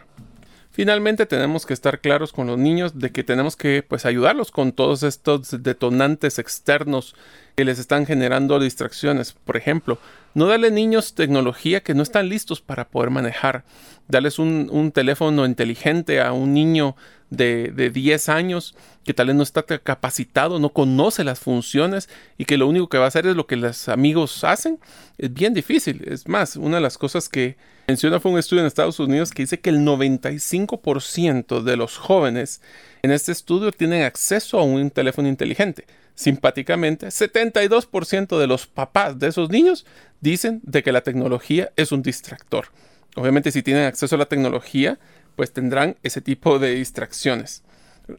[0.81, 4.71] Finalmente tenemos que estar claros con los niños de que tenemos que pues ayudarlos con
[4.71, 7.15] todos estos detonantes externos
[7.55, 9.33] que les están generando distracciones.
[9.33, 9.99] Por ejemplo,
[10.33, 13.63] no darle niños tecnología que no están listos para poder manejar.
[14.07, 16.95] Darles un, teléfono inteligente a un niño
[17.29, 18.75] de, de 10 años
[19.05, 22.97] que tal vez no está capacitado, no conoce las funciones y que lo único que
[22.97, 24.79] va a hacer es lo que los amigos hacen,
[25.17, 26.03] es bien difícil.
[26.05, 29.43] Es más, una de las cosas que menciona fue un estudio en Estados Unidos que
[29.43, 32.61] dice que el 95% de los jóvenes
[33.01, 35.85] en este estudio tienen acceso a un teléfono inteligente.
[36.15, 39.85] Simpáticamente, 72% de los papás de esos niños
[40.19, 42.67] dicen de que la tecnología es un distractor.
[43.15, 44.99] Obviamente si tienen acceso a la tecnología,
[45.35, 47.63] pues tendrán ese tipo de distracciones.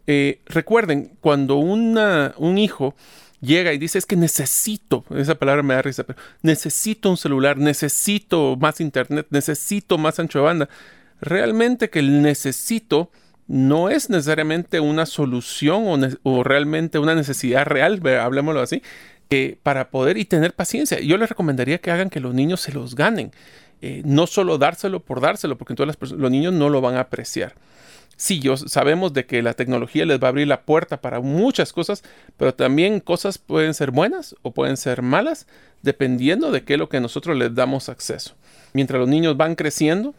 [0.06, 2.94] Eh, recuerden, cuando un hijo
[3.40, 7.59] llega y dice es que necesito, esa palabra me da risa, pero necesito un celular,
[7.59, 10.69] necesito más internet, necesito más ancho de banda.
[11.20, 13.10] Realmente que el necesito
[13.47, 18.82] no es necesariamente una solución o, realmente una necesidad real, hablemoslo así,
[19.31, 21.01] eh, para poder y tener paciencia.
[21.01, 23.32] Yo les recomendaría que hagan que los niños se los ganen.
[23.81, 27.55] Eh, no solo dárselo por dárselo, porque entonces los niños no lo van a apreciar.
[28.16, 31.73] Sí, yo, sabemos de que la tecnología les va a abrir la puerta para muchas
[31.73, 32.05] cosas,
[32.36, 35.48] pero también cosas pueden ser buenas o pueden ser malas,
[35.82, 38.36] dependiendo de qué es lo que nosotros les damos acceso.
[38.74, 40.14] Mientras los niños van creciendo,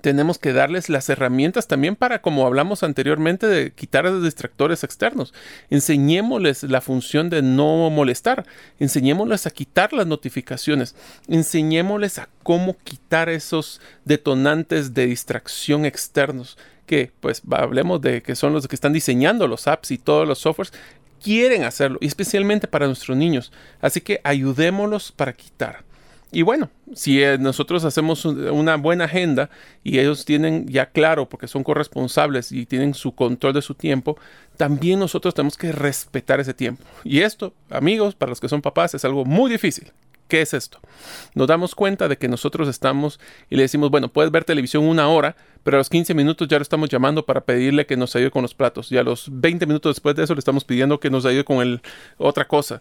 [0.00, 5.34] tenemos que darles las herramientas también para, como hablamos anteriormente, de quitar los distractores externos.
[5.70, 8.46] Enseñémosles la función de no molestar.
[8.78, 10.94] Enseñémosles a quitar las notificaciones.
[11.28, 16.58] Enseñémosles a cómo quitar esos detonantes de distracción externos.
[16.86, 20.38] Que, pues, hablemos de que son los que están diseñando los apps y todos los
[20.38, 20.72] softwares.
[21.22, 23.52] Quieren hacerlo, y especialmente para nuestros niños.
[23.80, 25.84] Así que ayudémoslos para quitar.
[26.32, 29.50] Y bueno, si eh, nosotros hacemos una buena agenda
[29.84, 34.16] y ellos tienen ya claro, porque son corresponsables y tienen su control de su tiempo,
[34.56, 36.84] también nosotros tenemos que respetar ese tiempo.
[37.04, 39.92] Y esto, amigos, para los que son papás, es algo muy difícil.
[40.32, 40.80] ¿Qué es esto?
[41.34, 45.06] Nos damos cuenta de que nosotros estamos y le decimos, bueno, puedes ver televisión una
[45.10, 48.30] hora, pero a los 15 minutos ya lo estamos llamando para pedirle que nos ayude
[48.30, 48.90] con los platos.
[48.90, 51.60] Y a los 20 minutos después de eso le estamos pidiendo que nos ayude con
[51.60, 51.82] el,
[52.16, 52.80] otra cosa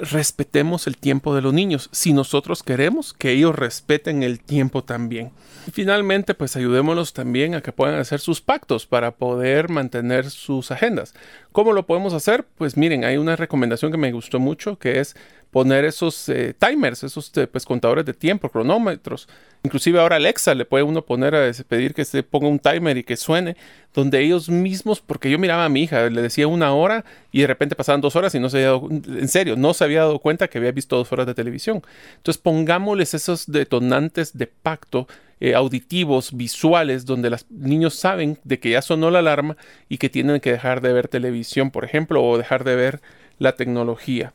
[0.00, 5.30] respetemos el tiempo de los niños, si nosotros queremos que ellos respeten el tiempo también.
[5.66, 10.70] Y finalmente, pues ayudémoslos también a que puedan hacer sus pactos para poder mantener sus
[10.70, 11.14] agendas.
[11.52, 12.46] ¿Cómo lo podemos hacer?
[12.56, 15.16] Pues miren, hay una recomendación que me gustó mucho, que es
[15.50, 19.28] poner esos eh, timers, esos eh, pues, contadores de tiempo, cronómetros.
[19.62, 23.04] Inclusive ahora Alexa le puede uno poner a pedir que se ponga un timer y
[23.04, 23.56] que suene,
[23.92, 27.46] donde ellos mismos, porque yo miraba a mi hija, le decía una hora y de
[27.48, 30.18] repente pasaban dos horas y no se había dado, en serio, no se había dado
[30.20, 31.82] cuenta que había visto dos horas de televisión.
[32.16, 35.08] Entonces pongámosles esos detonantes de pacto
[35.40, 39.56] eh, auditivos, visuales, donde los niños saben de que ya sonó la alarma
[39.88, 43.00] y que tienen que dejar de ver televisión, por ejemplo, o dejar de ver
[43.38, 44.32] la tecnología.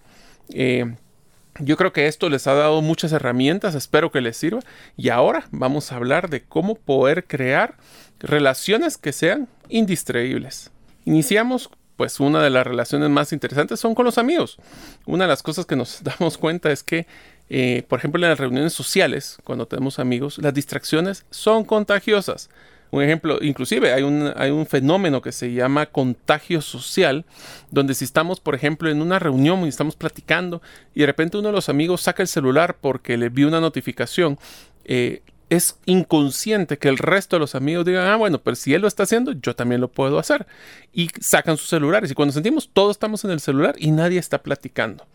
[1.60, 4.60] Yo creo que esto les ha dado muchas herramientas, espero que les sirva.
[4.98, 7.76] Y ahora vamos a hablar de cómo poder crear
[8.20, 10.72] relaciones que sean indistraíbles.
[11.06, 14.58] Iniciamos, pues una de las relaciones más interesantes son con los amigos.
[15.06, 17.08] Una de las cosas que nos damos cuenta es que,
[17.50, 22.50] eh, por ejemplo, en las reuniones sociales, cuando tenemos amigos, las distracciones son contagiosas.
[22.92, 27.26] Un ejemplo, inclusive hay un, hay un fenómeno que se llama contagio social,
[27.72, 30.62] donde si estamos, por ejemplo, en una reunión y estamos platicando
[30.94, 34.40] y de repente uno de los amigos saca el celular porque le vio una notificación,
[34.86, 38.82] eh, es inconsciente que el resto de los amigos digan, ah, bueno, pero si él
[38.82, 40.48] lo está haciendo, yo también lo puedo hacer.
[40.92, 42.10] Y sacan sus celulares.
[42.10, 45.06] Y cuando sentimos, todos estamos en el celular y nadie está platicando.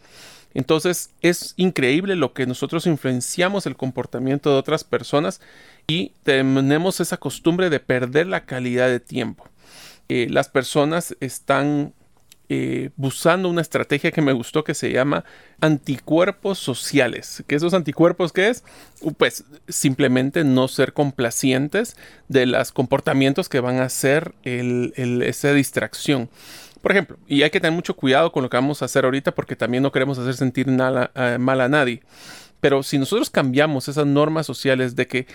[0.55, 5.41] Entonces es increíble lo que nosotros influenciamos el comportamiento de otras personas
[5.87, 9.49] y tenemos esa costumbre de perder la calidad de tiempo.
[10.09, 11.95] Eh, las personas están
[12.53, 15.25] eh, buscando una estrategia que me gustó que se llama
[15.61, 17.45] anticuerpos sociales.
[17.47, 18.65] ¿Qué esos anticuerpos qué es?
[19.03, 21.97] Uh, pues simplemente no ser complacientes
[22.27, 26.29] de los comportamientos que van a hacer esa distracción.
[26.83, 29.35] Por ejemplo, y hay que tener mucho cuidado con lo que vamos a hacer ahorita
[29.35, 32.03] porque también no queremos hacer sentir eh, mal a nadie.
[32.61, 35.27] Pero si nosotros cambiamos esas normas sociales de que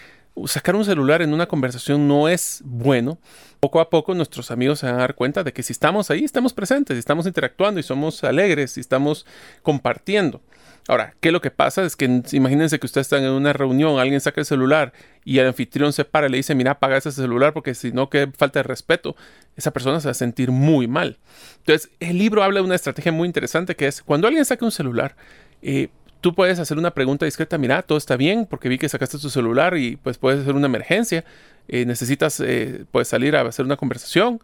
[0.46, 3.18] sacar un celular en una conversación no es bueno,
[3.60, 6.24] poco a poco nuestros amigos se van a dar cuenta de que si estamos ahí,
[6.24, 9.26] estamos presentes, estamos interactuando y somos alegres y estamos
[9.62, 10.42] compartiendo.
[10.88, 11.84] Ahora, ¿qué es lo que pasa?
[11.84, 14.94] Es que imagínense que ustedes están en una reunión, alguien saca el celular
[15.24, 18.10] y el anfitrión se para y le dice, mira, apaga ese celular porque si no,
[18.10, 19.16] que falta de respeto.
[19.56, 21.18] Esa persona se va a sentir muy mal.
[21.58, 24.72] Entonces, el libro habla de una estrategia muy interesante que es, cuando alguien saca un
[24.72, 25.16] celular,
[25.64, 25.90] eh,
[26.22, 29.32] tú puedes hacer una pregunta discreta, mira, todo está bien porque vi que sacaste tu
[29.32, 31.26] celular y pues puedes hacer una emergencia,
[31.68, 34.40] eh, necesitas, eh, puedes salir a hacer una conversación.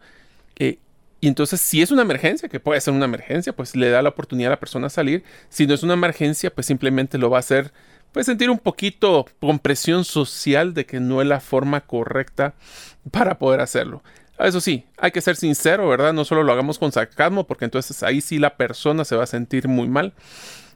[1.22, 4.08] Y entonces, si es una emergencia, que puede ser una emergencia, pues le da la
[4.08, 5.22] oportunidad a la persona a salir.
[5.50, 7.72] Si no es una emergencia, pues simplemente lo va a hacer,
[8.10, 12.54] pues sentir un poquito con presión social de que no es la forma correcta
[13.12, 14.02] para poder hacerlo.
[14.36, 16.12] Eso sí, hay que ser sincero, ¿verdad?
[16.12, 19.28] No solo lo hagamos con sarcasmo, porque entonces ahí sí la persona se va a
[19.28, 20.14] sentir muy mal.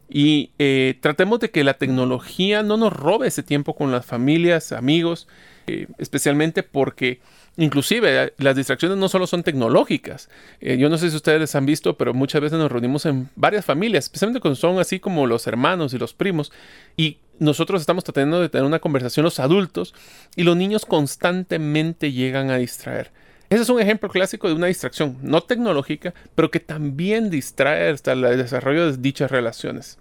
[0.08, 4.70] Y eh, tratemos de que la tecnología no nos robe ese tiempo con las familias,
[4.70, 5.26] amigos,
[5.66, 7.20] eh, especialmente porque
[7.58, 10.28] Inclusive las distracciones no solo son tecnológicas.
[10.60, 13.64] Eh, yo no sé si ustedes han visto, pero muchas veces nos reunimos en varias
[13.64, 16.52] familias, especialmente cuando son así como los hermanos y los primos,
[16.96, 19.94] y nosotros estamos tratando de tener una conversación los adultos
[20.36, 23.10] y los niños constantemente llegan a distraer.
[23.48, 28.12] Ese es un ejemplo clásico de una distracción no tecnológica, pero que también distrae hasta
[28.12, 29.98] el desarrollo de dichas relaciones.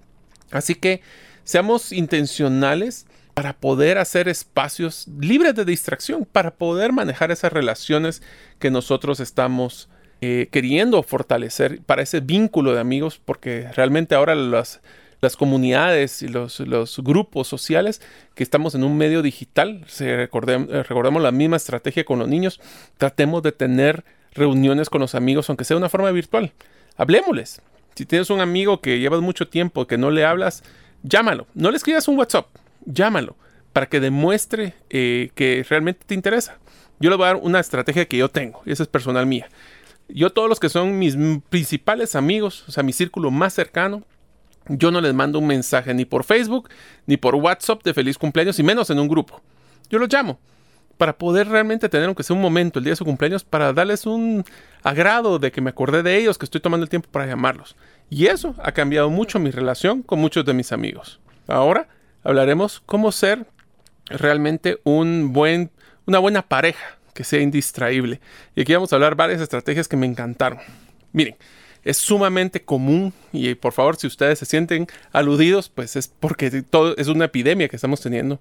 [0.51, 1.01] Así que
[1.43, 3.05] seamos intencionales
[3.35, 8.23] para poder hacer espacios libres de distracción, para poder manejar esas relaciones
[8.59, 9.89] que nosotros estamos
[10.21, 14.79] eh, queriendo fortalecer para ese vínculo de amigos, porque realmente ahora las,
[15.19, 16.63] las comunidades y los,
[17.03, 18.01] grupos sociales
[18.35, 19.83] que estamos en un medio digital.
[19.85, 22.61] Si recordemos la misma estrategia con los niños,
[22.97, 26.53] tratemos de tener reuniones con los amigos, aunque sea de una forma virtual.
[26.95, 27.61] Hablemosles.
[27.95, 30.63] Si tienes un amigo que llevas mucho tiempo que no le hablas,
[31.03, 31.47] llámalo.
[31.53, 32.47] No le escribas un WhatsApp,
[32.85, 33.35] llámalo
[33.73, 36.57] para que demuestre eh, que realmente te interesa.
[36.99, 39.49] Yo le voy a dar una estrategia que yo tengo, y esa es personal mía.
[40.07, 41.17] Yo todos los que son mis
[41.49, 44.03] principales amigos, o sea, mi círculo más cercano,
[44.67, 46.69] yo no les mando un mensaje ni por Facebook,
[47.05, 49.41] ni por WhatsApp de feliz cumpleaños, y menos en un grupo.
[49.89, 50.39] Yo los llamo
[50.97, 54.05] para poder realmente tener, aunque sea un momento, el día de su cumpleaños, para darles
[54.05, 54.45] un
[54.83, 57.75] agrado de que me acordé de ellos, que estoy tomando el tiempo para llamarlos.
[58.09, 61.19] Y eso ha cambiado mucho mi relación con muchos de mis amigos.
[61.47, 61.89] Ahora
[62.25, 63.45] hablaremos cómo ser
[64.07, 65.71] realmente un buen,
[66.05, 68.19] una buena pareja que sea indistraíble.
[68.55, 70.59] Y aquí vamos a hablar varias estrategias que me encantaron.
[71.13, 71.37] Miren,
[71.85, 76.97] es sumamente común y por favor si ustedes se sienten aludidos pues es porque todo
[76.97, 78.39] es una epidemia que estamos teniendo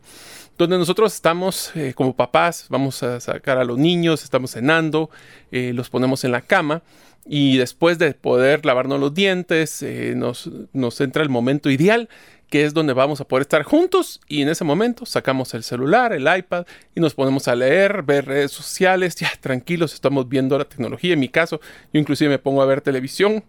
[0.57, 5.11] donde nosotros estamos eh, como papás vamos a sacar a los niños estamos cenando
[5.53, 6.81] eh, los ponemos en la cama
[7.27, 12.09] y después de poder lavarnos los dientes eh, nos, nos entra el momento ideal
[12.49, 16.13] que es donde vamos a poder estar juntos y en ese momento sacamos el celular,
[16.13, 20.65] el iPad y nos ponemos a leer, ver redes sociales, ya tranquilos, estamos viendo la
[20.65, 21.15] tecnología.
[21.15, 21.61] En mi caso,
[21.93, 23.45] yo inclusive me pongo a ver televisión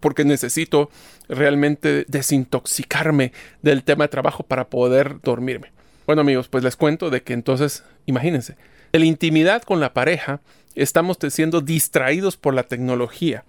[0.00, 0.90] porque necesito
[1.28, 3.32] realmente desintoxicarme
[3.62, 5.72] del tema de trabajo para poder dormirme.
[6.06, 8.56] Bueno amigos, pues les cuento de que entonces, imagínense,
[8.92, 10.40] la intimidad con la pareja
[10.76, 13.44] estamos siendo distraídos por la tecnología.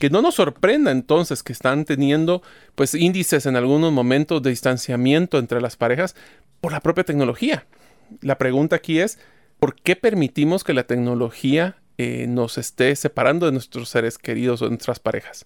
[0.00, 2.42] Que no nos sorprenda entonces que están teniendo
[2.74, 6.16] pues índices en algunos momentos de distanciamiento entre las parejas
[6.60, 7.66] por la propia tecnología.
[8.22, 9.18] La pregunta aquí es,
[9.58, 14.64] ¿por qué permitimos que la tecnología eh, nos esté separando de nuestros seres queridos o
[14.64, 15.44] de nuestras parejas?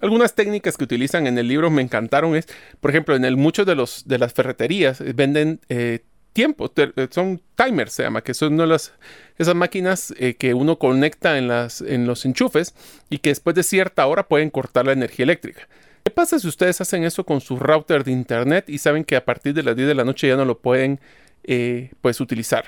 [0.00, 2.46] Algunas técnicas que utilizan en el libro me encantaron es,
[2.80, 6.04] por ejemplo, en el muchos de los de las ferreterías eh, venden eh,
[6.36, 8.92] tiempo, eh, son timers se llama, que son las,
[9.38, 12.74] esas máquinas eh, que uno conecta en, las, en los enchufes
[13.08, 15.66] y que después de cierta hora pueden cortar la energía eléctrica.
[16.04, 19.24] ¿Qué pasa si ustedes hacen eso con su router de internet y saben que a
[19.24, 21.00] partir de las 10 de la noche ya no lo pueden
[21.42, 22.66] eh, pues utilizar?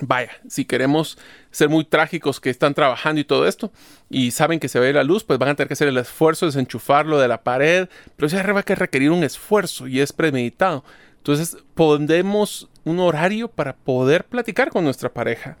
[0.00, 1.18] Vaya, si queremos
[1.50, 3.70] ser muy trágicos que están trabajando y todo esto
[4.08, 6.46] y saben que se ir la luz, pues van a tener que hacer el esfuerzo
[6.46, 7.86] de desenchufarlo de la pared,
[8.16, 10.84] pero eso va a requerir un esfuerzo y es premeditado.
[11.28, 15.56] Entonces, pondemos un horario para poder platicar con nuestra pareja.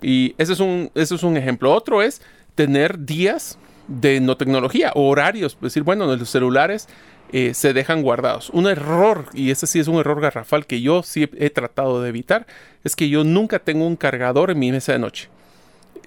[0.00, 1.72] Y ese es un, es un ejemplo.
[1.72, 2.22] Otro es
[2.54, 5.56] tener días de no tecnología, horarios.
[5.60, 6.88] Decir, bueno, los celulares
[7.32, 8.50] eh, se dejan guardados.
[8.50, 12.08] Un error, y ese sí es un error garrafal que yo sí he tratado de
[12.08, 12.46] evitar,
[12.84, 15.28] es que yo nunca tengo un cargador en mi mesa de noche.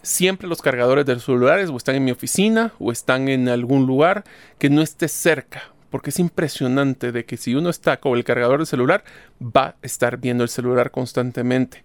[0.01, 3.85] Siempre los cargadores de los celulares o están en mi oficina o están en algún
[3.85, 4.23] lugar
[4.57, 8.57] que no esté cerca porque es impresionante de que si uno está con el cargador
[8.59, 9.03] del celular,
[9.39, 11.83] va a estar viendo el celular constantemente.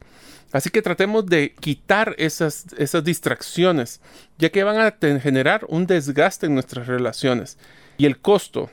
[0.53, 4.01] Así que tratemos de quitar esas, esas distracciones,
[4.39, 7.59] ya que van a generar un desgaste en nuestras relaciones.
[7.99, 8.71] Y el costo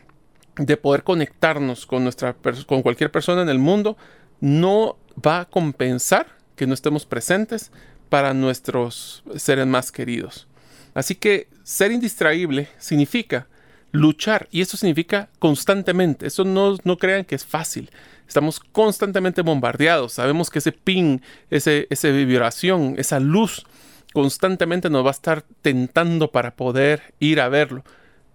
[0.55, 2.35] de poder conectarnos con, nuestra,
[2.68, 3.97] con cualquier persona en el mundo
[4.39, 7.72] no va a compensar que no estemos presentes
[8.10, 10.47] para nuestros seres más queridos.
[10.93, 13.47] Así que ser indistraíble significa
[13.94, 16.28] luchar y eso significa constantemente.
[16.28, 17.90] Eso no, no crean que es fácil.
[18.28, 20.14] Estamos constantemente bombardeados.
[20.14, 23.65] Sabemos que ese ping, ese, esa vibración, esa luz
[24.11, 27.84] constantemente nos va a estar tentando para poder ir a verlo.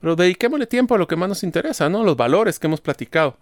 [0.01, 2.05] Pero dediquémosle tiempo a lo que más nos interesa, ¿no?
[2.05, 3.37] Los valores que hemos platicado.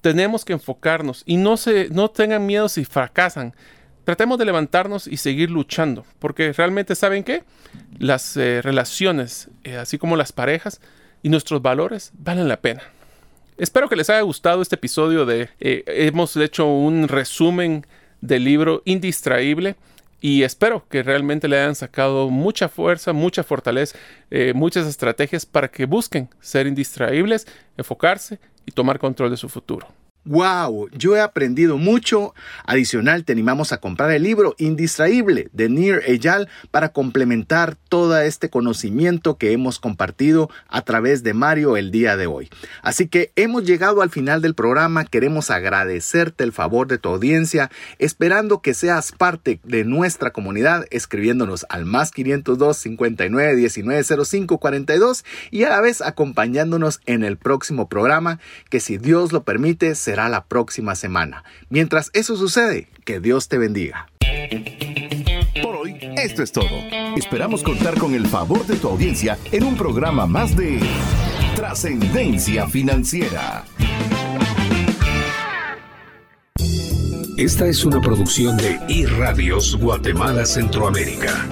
[0.00, 3.54] Tenemos que enfocarnos y no, se, no tengan miedo si fracasan.
[4.04, 7.44] Tratemos de levantarnos y seguir luchando, porque realmente saben que
[7.98, 10.80] las eh, relaciones, eh, así como las parejas,
[11.22, 12.82] y nuestros valores valen la pena.
[13.56, 15.50] Espero que les haya gustado este episodio de...
[15.60, 17.86] Eh, hemos hecho un resumen
[18.20, 19.76] del libro Indistraíble
[20.20, 23.98] y espero que realmente le hayan sacado mucha fuerza, mucha fortaleza,
[24.30, 29.88] eh, muchas estrategias para que busquen ser indistraíbles, enfocarse y tomar control de su futuro.
[30.26, 30.90] ¡Wow!
[30.92, 32.34] Yo he aprendido mucho.
[32.66, 38.50] Adicional, te animamos a comprar el libro Indistraíble de Nir Eyal para complementar todo este
[38.50, 42.50] conocimiento que hemos compartido a través de Mario el día de hoy.
[42.82, 45.06] Así que hemos llegado al final del programa.
[45.06, 51.64] Queremos agradecerte el favor de tu audiencia, esperando que seas parte de nuestra comunidad, escribiéndonos
[51.70, 57.88] al más 502 59 19 05 42 y a la vez acompañándonos en el próximo
[57.88, 58.38] programa
[58.68, 61.44] que si Dios lo permite será la próxima semana.
[61.68, 64.08] Mientras eso sucede, que Dios te bendiga.
[65.62, 66.66] Por hoy, esto es todo.
[67.16, 70.80] Esperamos contar con el favor de tu audiencia en un programa más de
[71.54, 73.64] Trascendencia Financiera.
[77.36, 81.46] Esta es una producción de iRadios Guatemala Centroamérica.